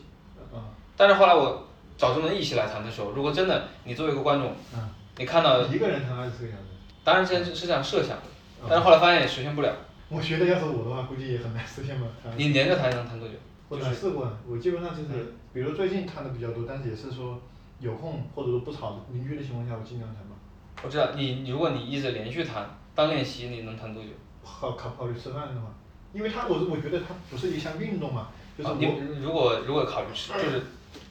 [0.54, 0.62] 嗯。
[0.98, 1.66] 但是后来我
[1.98, 6.64] 找这么一起来弹的时候，如果真的你作为一个观众，嗯，你看到一个人谈二十四个小时，
[7.04, 8.24] 当然之前是这样设想的，
[8.68, 9.74] 但是后来发现也实现不了。
[10.10, 12.08] 我觉得要是我的话，估计也很难实现吧。
[12.36, 13.36] 你连着谈能谈多久？
[13.70, 17.42] 我试过，我基本上就是，比如最近谈的比较多，但是也是说
[17.80, 20.36] 有空或者说不吵邻居的情况下，我尽量谈嘛。
[20.84, 24.10] 我知道你，如果你一直连续谈当练习，你能谈多久？
[24.44, 25.74] 考考考虑吃饭的话，
[26.14, 28.86] 因为他我我觉得他不是一项运动嘛，就是你
[29.22, 30.62] 如果如果考虑吃，就是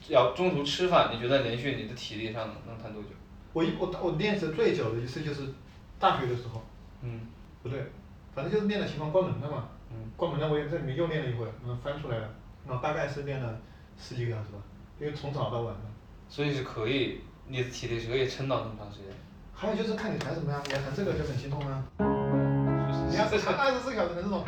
[0.07, 3.09] 要中途吃饭，你觉得连续你的体力上能谈多久？
[3.55, 5.43] 我一我我练的最久的一次就是
[5.97, 6.61] 大学的时候。
[7.01, 7.21] 嗯。
[7.63, 7.79] 不对，
[8.35, 9.69] 反正就是练的情况关门了嘛。
[9.91, 10.11] 嗯。
[10.17, 12.29] 关门了，我也在里面又练了一会儿，然后翻出来了。
[12.67, 13.57] 然后大概是练了
[13.97, 14.59] 十几个小时吧，
[14.99, 15.81] 因为从早到晚的。
[16.27, 19.07] 所以是可以，你的体力是可以撑到那么长时间。
[19.53, 21.81] 还有就是看你弹什么呀，你要弹这个就很心痛啊。
[23.09, 24.43] 你要是弹二十四小时的这种，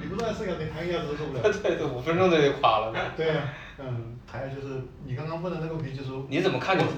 [0.00, 1.42] 你不是二十四小时，你弹一个小时都受不了。
[1.60, 2.94] 对对，五分钟都得垮了。
[3.16, 3.48] 对呀，
[3.78, 6.90] 嗯，还有就是你刚刚问的那个问题，就是你怎么看这个？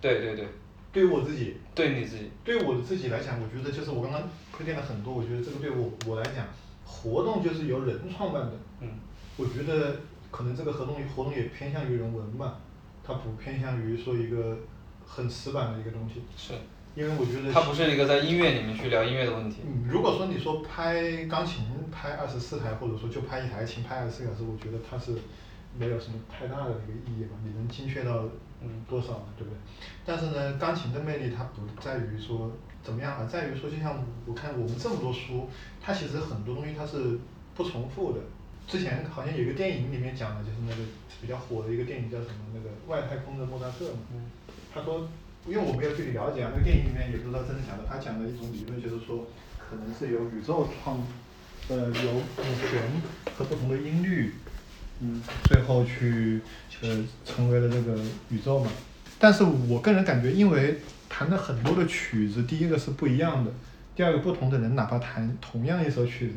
[0.00, 0.48] 对对对。
[0.90, 1.56] 对于我自己。
[1.74, 2.30] 对你自己。
[2.44, 4.22] 对于我自己来讲，我觉得就是我刚刚
[4.52, 6.46] 推荐了很多，我觉得这个对我我来讲。
[6.84, 8.88] 活动就是由人创办的，嗯，
[9.36, 9.94] 我觉得
[10.30, 12.58] 可能这个活动活动也偏向于人文吧，
[13.04, 14.56] 它不偏向于说一个
[15.06, 16.22] 很死板的一个东西。
[16.36, 16.54] 是。
[16.94, 17.52] 因为我觉得。
[17.52, 19.58] 它不是一个在音乐里面去聊音乐的问题。
[19.66, 25.12] 嗯，如果说你说拍钢琴拍二十四台，或者说就拍一台琴拍二十四小时，我觉得它是
[25.78, 27.36] 没有什么太大的一个意义吧？
[27.44, 28.24] 你能精确到
[28.60, 29.24] 嗯多少呢？
[29.36, 29.58] 对不对？
[30.04, 32.50] 但是呢，钢琴的魅力它不在于说。
[32.80, 33.18] 怎么样？
[33.18, 35.46] 啊在于说，就像我看我们这么多书，
[35.82, 37.18] 它其实很多东西它是
[37.54, 38.20] 不重复的。
[38.66, 40.82] 之前好像有一个电影里面讲的，就是那个
[41.20, 42.34] 比较火的一个电影叫什么？
[42.54, 43.98] 那个外太空的莫扎特嘛。
[44.14, 44.30] 嗯。
[44.72, 45.06] 他说，
[45.46, 47.84] 因为我没有具体了解啊，那个电影里面也不知道真的假的。
[47.86, 49.26] 他讲的一种理论就是说，
[49.58, 50.96] 可能是由宇宙创，
[51.68, 52.80] 呃，由五弦
[53.36, 54.32] 和不同的音律，
[55.00, 56.40] 嗯，最后去
[56.82, 57.96] 呃成为了这个
[58.30, 58.70] 宇宙嘛。
[59.18, 60.78] 但是我个人感觉，因为
[61.08, 63.50] 弹的很多的曲子，第一个是不一样的，
[63.94, 66.34] 第二个不同的人哪怕弹同样一首曲子，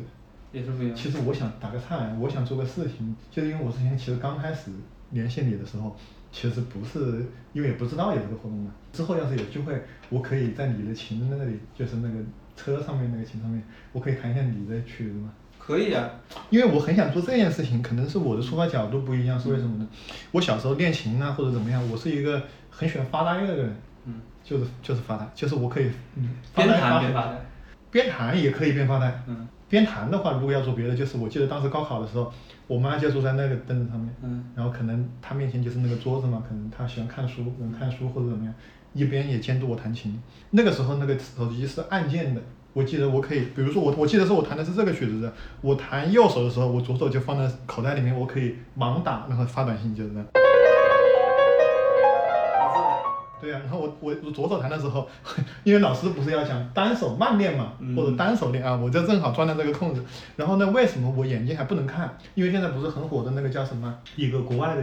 [0.52, 0.96] 也是不一样。
[0.96, 4.70] 其实我想打个岔，我想做个事情，就是因为我之前其实刚开始
[5.10, 5.96] 联系你的时候，
[6.32, 8.72] 其实不是因为也不知道有这个活动嘛。
[8.92, 12.16] 之后要是有机会，我可以在你的琴那里，就是那个
[12.56, 15.32] 车上面那个琴上面，我可以弹一下你的曲子吗？
[15.64, 16.10] 可以啊，
[16.50, 19.88] 因为我很想做这件事情，可能是我的出发角度不一样，是为什么呢？
[20.32, 23.76] 我小时候练琴啊或者怎么样，我是一个很喜欢发呆的人。
[24.06, 24.20] 嗯。
[24.44, 25.88] 就是就是发呆，就是我可以
[26.52, 27.40] 边弹边发呆，
[27.92, 29.22] 边弹也可以边发呆。
[29.28, 32.30] 嗯，边弹的话，如果要做别的，就是我记得当时高考的时候，
[32.66, 38.52] 我妈就坐在那个凳子上面，嗯，然后可能她面前就是那个桌子嘛，可能她喜欢看书，能看书或者怎么样，
[38.94, 40.20] 一边也监督我弹琴。
[40.50, 42.40] 那个时候那个手机是按键的，
[42.72, 50.26] 我记得我可以，比如说我我记得是我弹的是这个曲子的，我弹右手的时候，我左手就放在口袋里面，我可以盲打，然后发短信就是这样。
[53.42, 55.06] 对呀，然后我我我左手弹的时候，
[55.64, 60.02] 因为老师不是要讲单手慢练嘛，或者单手练啊，我就正好钻到这个空子。
[60.36, 62.16] 然后呢，为什么我眼睛还不能看？
[62.36, 64.82] 因为现在不是很火的那个叫什么，一个国外的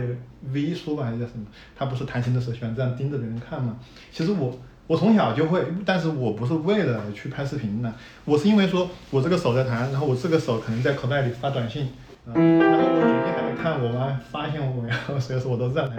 [0.51, 1.45] V 书吧，还是叫什么？
[1.73, 3.77] 他不是弹琴的时候喜欢这样盯着别人看嘛？
[4.11, 4.53] 其实我
[4.89, 7.93] 我从小就会，但是我不是为了去拍视频的，
[8.25, 11.89] 我是因为说我这个手在弹，然后我这个手可能在口袋里发短信，
[12.25, 15.97] 然后我眼睛还没看，我妈发现我，然 后所以说我都是这样弹。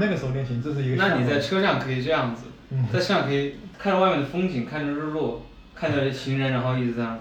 [0.00, 0.96] 那个时候练琴，这是一个。
[0.96, 2.44] 那你在车上可以这样子，
[2.90, 5.42] 在车上可以看着外面的风景，看着日落，
[5.74, 7.18] 看着行人，然后一直在那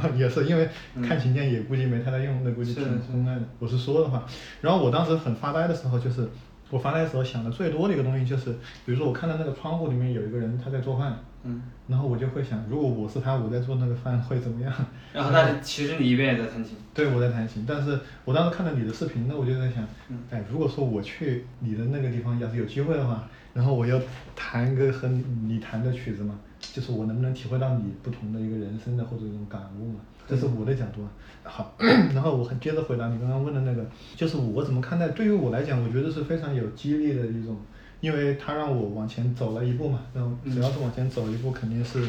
[0.00, 0.18] 弹。
[0.18, 0.66] 也是因为
[1.06, 3.42] 看琴键也估计没太大用，那估计挺昏暗的。
[3.58, 4.24] 我是说的话，
[4.62, 6.26] 然后我当时很发呆的时候，就是
[6.70, 8.52] 我发呆的时候想的最多的一个东西就是，
[8.86, 11.18] 比如说我看到那个窗户里面有一个人他在做饭。
[11.42, 14.70] 嗯，然后我就会想，如果我是他，我在做那个饭会怎么样？
[15.10, 16.76] 然后，但是其实你一边也在弹琴。
[16.92, 19.82] 对，我在弹琴，但是我当时看到你的视频，那我就在想，
[20.30, 23.98] 哎，如果说我去你的那个地方，要是有机会的话，然后我要
[24.36, 30.00] 弹个和你弹的曲子嘛，就是我能不能体会到你不同的一个人生的或者一种感悟嘛？
[30.30, 31.10] 这是我的角度啊。
[31.42, 31.74] 好，
[32.14, 35.08] 然后我还接着回答你刚刚问的那个，就是我怎么看待？
[35.08, 37.56] 对于我来讲，我觉得是非常有激励的一种。
[38.00, 42.08] 因为他让我往前走了一步嘛，然后只要是往前走一步，肯定是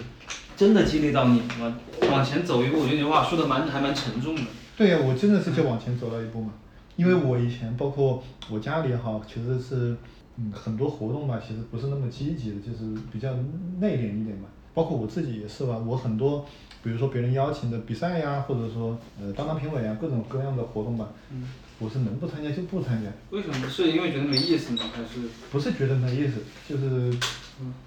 [0.55, 1.78] 真的激励到你了。
[2.09, 4.41] 往前走一步，我觉得你话说的蛮还蛮沉重的。
[4.78, 6.53] 对呀，我真的是就往前走了一步嘛。
[6.95, 9.97] 因为我以前包括我家里也好，其实是
[10.38, 13.34] 嗯很多活动吧，其实不是那么积极的，就是比较
[13.82, 14.47] 内敛一点嘛。
[14.74, 16.45] 包括我自己也是吧，我很多，
[16.84, 21.49] 比如说别人邀请的比赛呀，或者说呃当当评委啊，各种各样的活动吧，嗯，
[21.80, 23.09] 我是能不参加就不参加。
[23.30, 23.69] 为什么？
[23.69, 24.84] 是因为觉得没意思吗？
[24.93, 25.28] 还是？
[25.51, 27.17] 不是觉得没意思，就是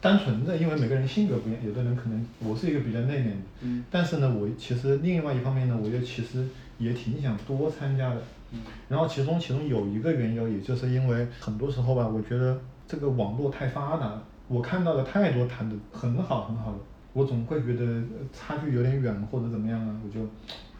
[0.00, 6.46] 单纯的，因为每个人性格不一样，有的人可能我是一个比较内敛的，嗯，但是呢，我其实另外一方面呢，我又其实
[6.78, 8.22] 也挺想多参加的，
[8.52, 14.22] 嗯，然后其中其中有一个缘由，也就是因为很多时候吧，我觉得这个网络太发达了。
[14.54, 16.78] 我看到了太多弹的很好很好的，
[17.12, 18.02] 我总会觉得
[18.32, 20.20] 差距有点远或者怎么样啊，我就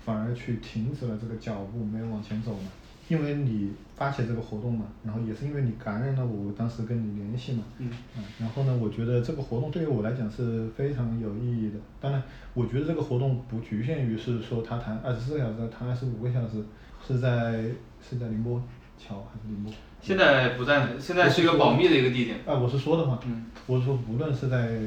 [0.05, 2.68] 反而去停止了这个脚步，没有往前走嘛。
[3.07, 7.91] 因为你发起这个活动嘛，然后也是因为你感染了我，当时跟你联系嘛，嗯，
[8.39, 11.77] 然后呢，我觉得这个活动对于我来讲是非常有意义的。
[12.01, 12.22] 当然，
[12.55, 16.64] 我觉得这个活动不局限于是说他谈二十四小时，谈二十五个小时，
[17.07, 17.64] 是在
[18.01, 18.62] 是在宁波
[19.07, 19.73] 桥还是宁波？
[20.01, 22.39] 现在不在，现在是一个保密的一个地点。
[22.47, 24.79] 啊，我是说的嘛，嗯，我是说无论是在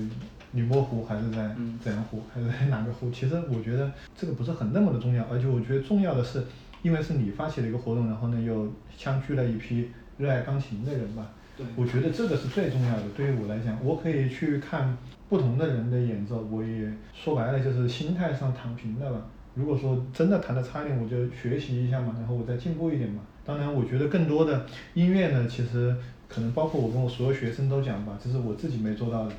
[0.51, 6.43] 宁波湖还是在怎样湖，还是在哪个湖，其实我觉得这个不是很那么的重要，而且我觉得重要的是，
[6.82, 13.03] 因为是你发起了一个活动，然后呢又相聚了一批热爱钢琴的人吧，对，我觉得这个是最重要的。
[13.15, 14.97] 对于我来讲，我可以去看
[15.30, 19.22] 不同的人的演奏，我也说白了就是心态上躺平了吧。
[19.55, 23.22] 如果说真的弹的差一点，我就学习一下嘛，然后我再进步一点嘛。
[23.47, 25.95] 当然，我觉得更多的音乐呢，其实
[26.27, 29.33] 可能包括我跟我所有学生都讲吧，这是我自己没做到的。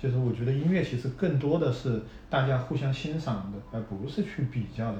[0.00, 2.00] 就是我觉得音乐其实更多的是
[2.30, 4.98] 大家互相欣赏的，而不是去比较的。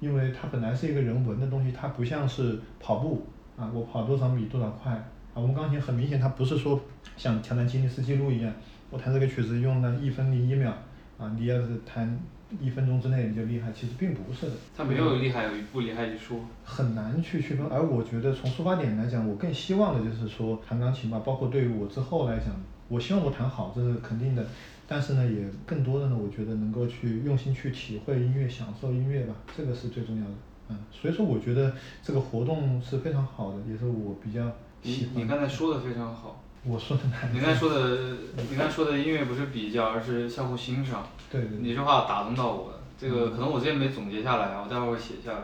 [0.00, 3.26] 因为它本来是一个人文的东西，它不像是跑步
[3.58, 5.04] 啊，我跑多少米多少快啊。
[5.34, 6.80] 我们钢琴很明显，它不是说
[7.18, 8.50] 像挑战吉尼斯纪录一样，
[8.88, 10.72] 我弹这个曲子用了一分零一秒
[11.18, 12.18] 啊，你要是弹。
[12.58, 14.52] 一分钟之内你就厉害，其实并不是的。
[14.76, 16.40] 他没有厉害与不厉害一说。
[16.64, 22.48] 很难去区分，而我觉得从出发点来讲，我更希望的就是说弹钢琴吧，包括对于我之后来讲，
[22.88, 24.44] 我希望我弹好，这是肯定的。
[24.88, 30.32] 但是呢，也更多的呢，我觉得能够去用心去体会音乐，享受音乐吧，这个是最重要的。
[30.70, 31.72] 嗯，所以说我觉得
[32.02, 34.50] 这个活动是非常好的，也是我比较
[34.82, 35.14] 喜欢。
[35.14, 36.42] 你你刚才说的非常好。
[36.64, 37.32] 我说的难。
[37.32, 41.06] 你刚才说的，你刚才说的音乐不是比较，而是相互欣赏。
[41.30, 41.58] 对对。
[41.58, 45.38] 你这话打动到我了，这个可能我之前没总结下来，我待会儿会写下来。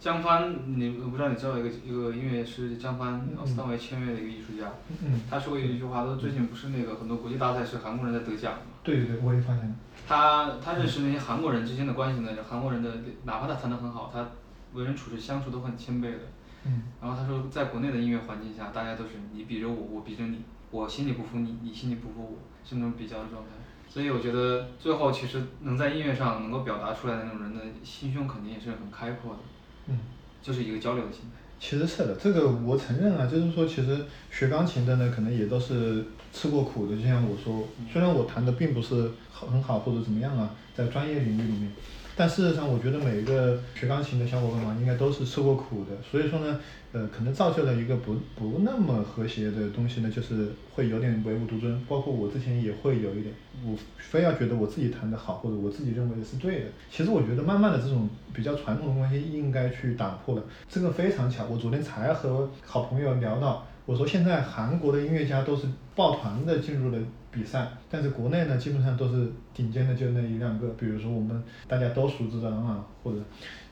[0.00, 4.72] 江帆，你我不知道你知道一个一个音乐师江帆，奥斯坦维签约的一个艺术家。
[5.04, 5.20] 嗯。
[5.30, 8.60] 他说过一句话，他说最近不是那个很多国际大赛是韩国人在得奖吗？
[8.82, 9.74] 对对对，我也发现。
[10.08, 12.90] 他他认识那些韩国人之间的关系呢，韩国人的
[13.24, 14.26] 哪怕他弹得很好，他
[14.72, 16.18] 为人处事相处都很谦卑的。
[16.64, 16.82] 嗯。
[17.00, 20.40] 然后他说，在国内的音乐环境下，大家都是你比着我，我比着你。
[20.72, 23.50] 我心里不服你，你心里不服我，是那种比较的状态。
[23.88, 29.38] 所以我觉得最后其实能在音乐上能够表达出来的那种人的心胸肯定也是很开阔的。
[29.88, 29.98] 嗯，
[30.42, 31.36] 就是一个交流的心态。
[31.60, 36.96] 其实是的，这个我承认啊，就是说其实学钢琴的呢，可能也都是吃过苦的。
[36.96, 41.70] 就像我说，虽然我弹的并不是很好或者怎么样啊，在专业领域里面。
[42.14, 45.90] 但事实上，我觉得每一个学钢琴的小伙伴嘛，应该都是吃过苦的。
[46.02, 46.60] 所以说呢，
[46.92, 51.82] 呃，可能造就了一个不不那么和谐的东西呢，就是会有点唯我独尊。
[51.88, 53.34] 包括我之前也会有一点，
[53.64, 56.66] 我非要觉得我自己弹得好，或者我自己认为的是对的。
[56.90, 60.42] 其实我觉得慢慢的这种比较传统的关系应该去打破了。
[60.68, 66.98] 这个非常巧，我昨天才和好朋友聊到，我说现在韩国的音乐家都是抱团的进入了。
[67.34, 70.68] 比赛，但是国内呢，基本上都是顶尖的，就那一两个。
[70.78, 73.20] 比如说我们大家都熟知的啊，或者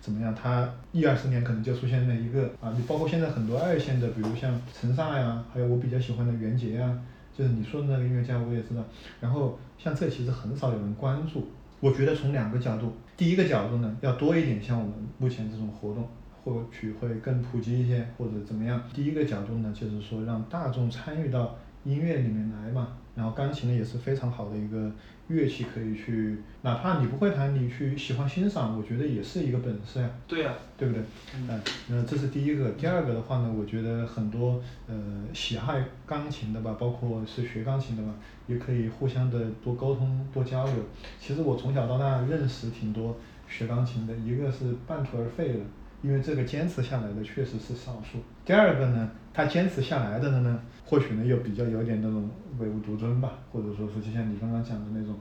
[0.00, 2.72] 怎么样，他一二十年可能就出现那一个啊。
[2.74, 6.98] 你包括现在很多二线的，比如像陈萨呀，还有我比较喜欢的袁杰啊，
[7.36, 8.82] 就是你说的那个音乐家，我也知道。
[9.20, 11.46] 然后像这其实很少有人关注。
[11.80, 16.08] 我觉得从两个角度，第一个角度呢，要多一点像我们目前这种活动，
[16.42, 18.82] 或许会更普及一些，或者怎么样。
[18.94, 22.88] 第一个角度呢，就是说让大众参与到音乐里面来嘛。
[23.16, 24.90] 然后钢琴呢也是非常好的一个
[25.26, 30.08] 乐器，可以去，哪怕你不会弹，你去喜欢欣赏，我觉得也是一个本事呀。
[30.26, 31.02] 对呀，对不对？
[31.34, 32.70] 嗯，那这是第一个。
[32.72, 34.94] 第二个的话呢，我觉得很多呃
[35.34, 38.14] 喜爱钢琴的吧，包括是学钢琴的吧，
[38.46, 40.74] 也可以互相的多沟通、多交流。
[41.20, 43.16] 其实我从小到大认识挺多
[43.48, 45.58] 学钢琴的，一个是半途而废的。
[46.02, 48.18] 因为这个坚持下来的确实是少数。
[48.44, 52.28] 第二个呢，他坚持下来的呢，或许呢又比较有点那种
[52.58, 55.14] 唯我独尊吧，或者说是就像你刚刚讲的那种，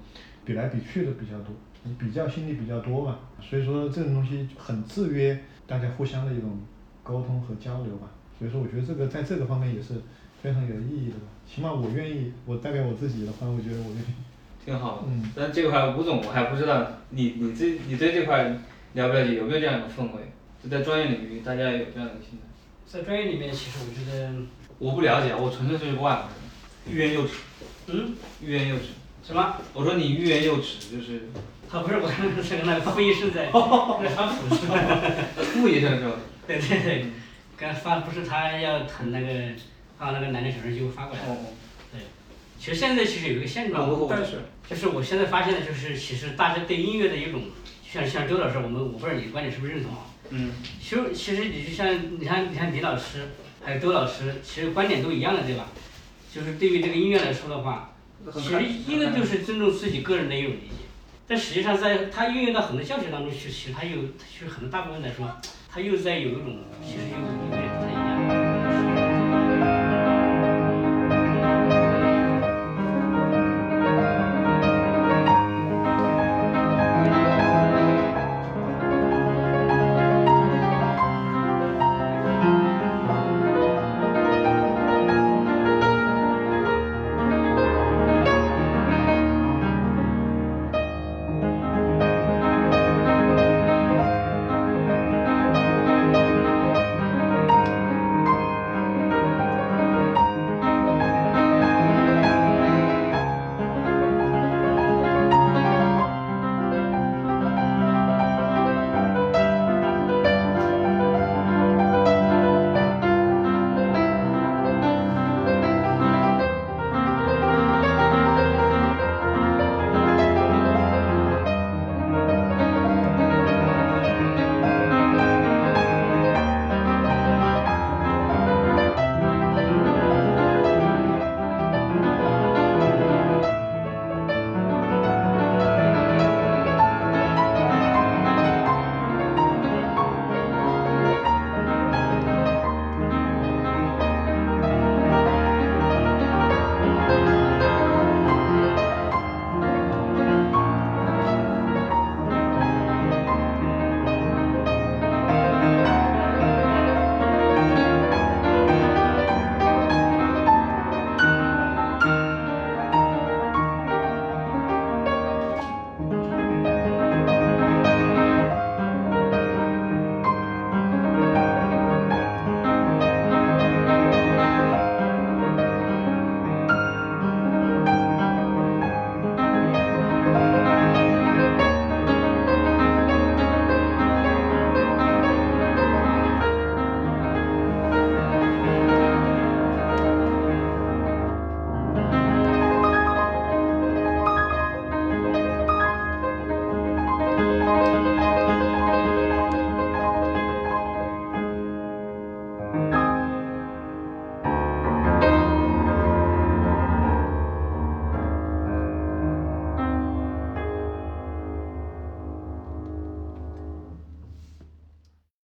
[0.46, 1.54] 比来比去的比较多，
[1.98, 3.20] 比较心理比较多吧。
[3.42, 6.58] 所以说这种东西很制约大家互相的一种
[7.04, 8.08] 沟通和交流吧。
[8.38, 9.96] 所以说我觉得这个在这个方面也是
[10.42, 11.26] 非常有意义的吧。
[11.46, 14.06] 起码我愿意，我代表我自己的话，我觉得我愿意。
[14.64, 15.04] 挺好的。
[15.08, 15.30] 嗯。
[15.36, 18.44] 但这块吴总我还不知道，你你这你对这块
[18.94, 19.36] 了不了解？
[19.36, 20.24] 有没有这样一个氛围？
[20.64, 22.48] 就在专业领域，大家有这样的心态。
[22.86, 24.34] 在专业里面，其实我觉得，
[24.78, 26.30] 我不了解，我纯粹是个外行
[26.86, 27.34] 人，欲言又止。
[27.88, 28.16] 嗯。
[28.42, 28.84] 欲言又止。
[29.24, 29.56] 什么？
[29.74, 31.30] 我说你欲言又止，就是。
[31.72, 35.02] 他不是我是跟那个副医生在在发谱是吧？
[35.38, 36.16] 副医生是吧？
[36.48, 37.06] 对对对，
[37.56, 39.28] 刚发不是他要谈那个
[40.00, 41.22] 把那个男的小人就发过来。
[41.92, 42.02] 对，
[42.60, 43.88] 其实现在其实有一个现状，
[44.68, 47.44] 就是我现在发现的就是，其实大家对音乐的一种，
[47.88, 50.09] 像像周老师，我们我不知道你的观点是不是认同啊？
[50.32, 50.52] 嗯。
[50.82, 51.88] 其实其实你就像
[52.20, 53.30] 你看你看李老师，
[53.64, 55.68] 还有周老师，其实观点都一样的对吧？
[56.34, 57.96] 就是对于这个音乐来说的话，
[58.34, 60.86] 其实一个就是尊重自己个人的一种理解。
[61.28, 65.30] 但实际上，在它运用到很多教学当中去，其实它有，其实很多大部分来说，
[65.72, 67.99] 它又在有一种，其实有有点不太。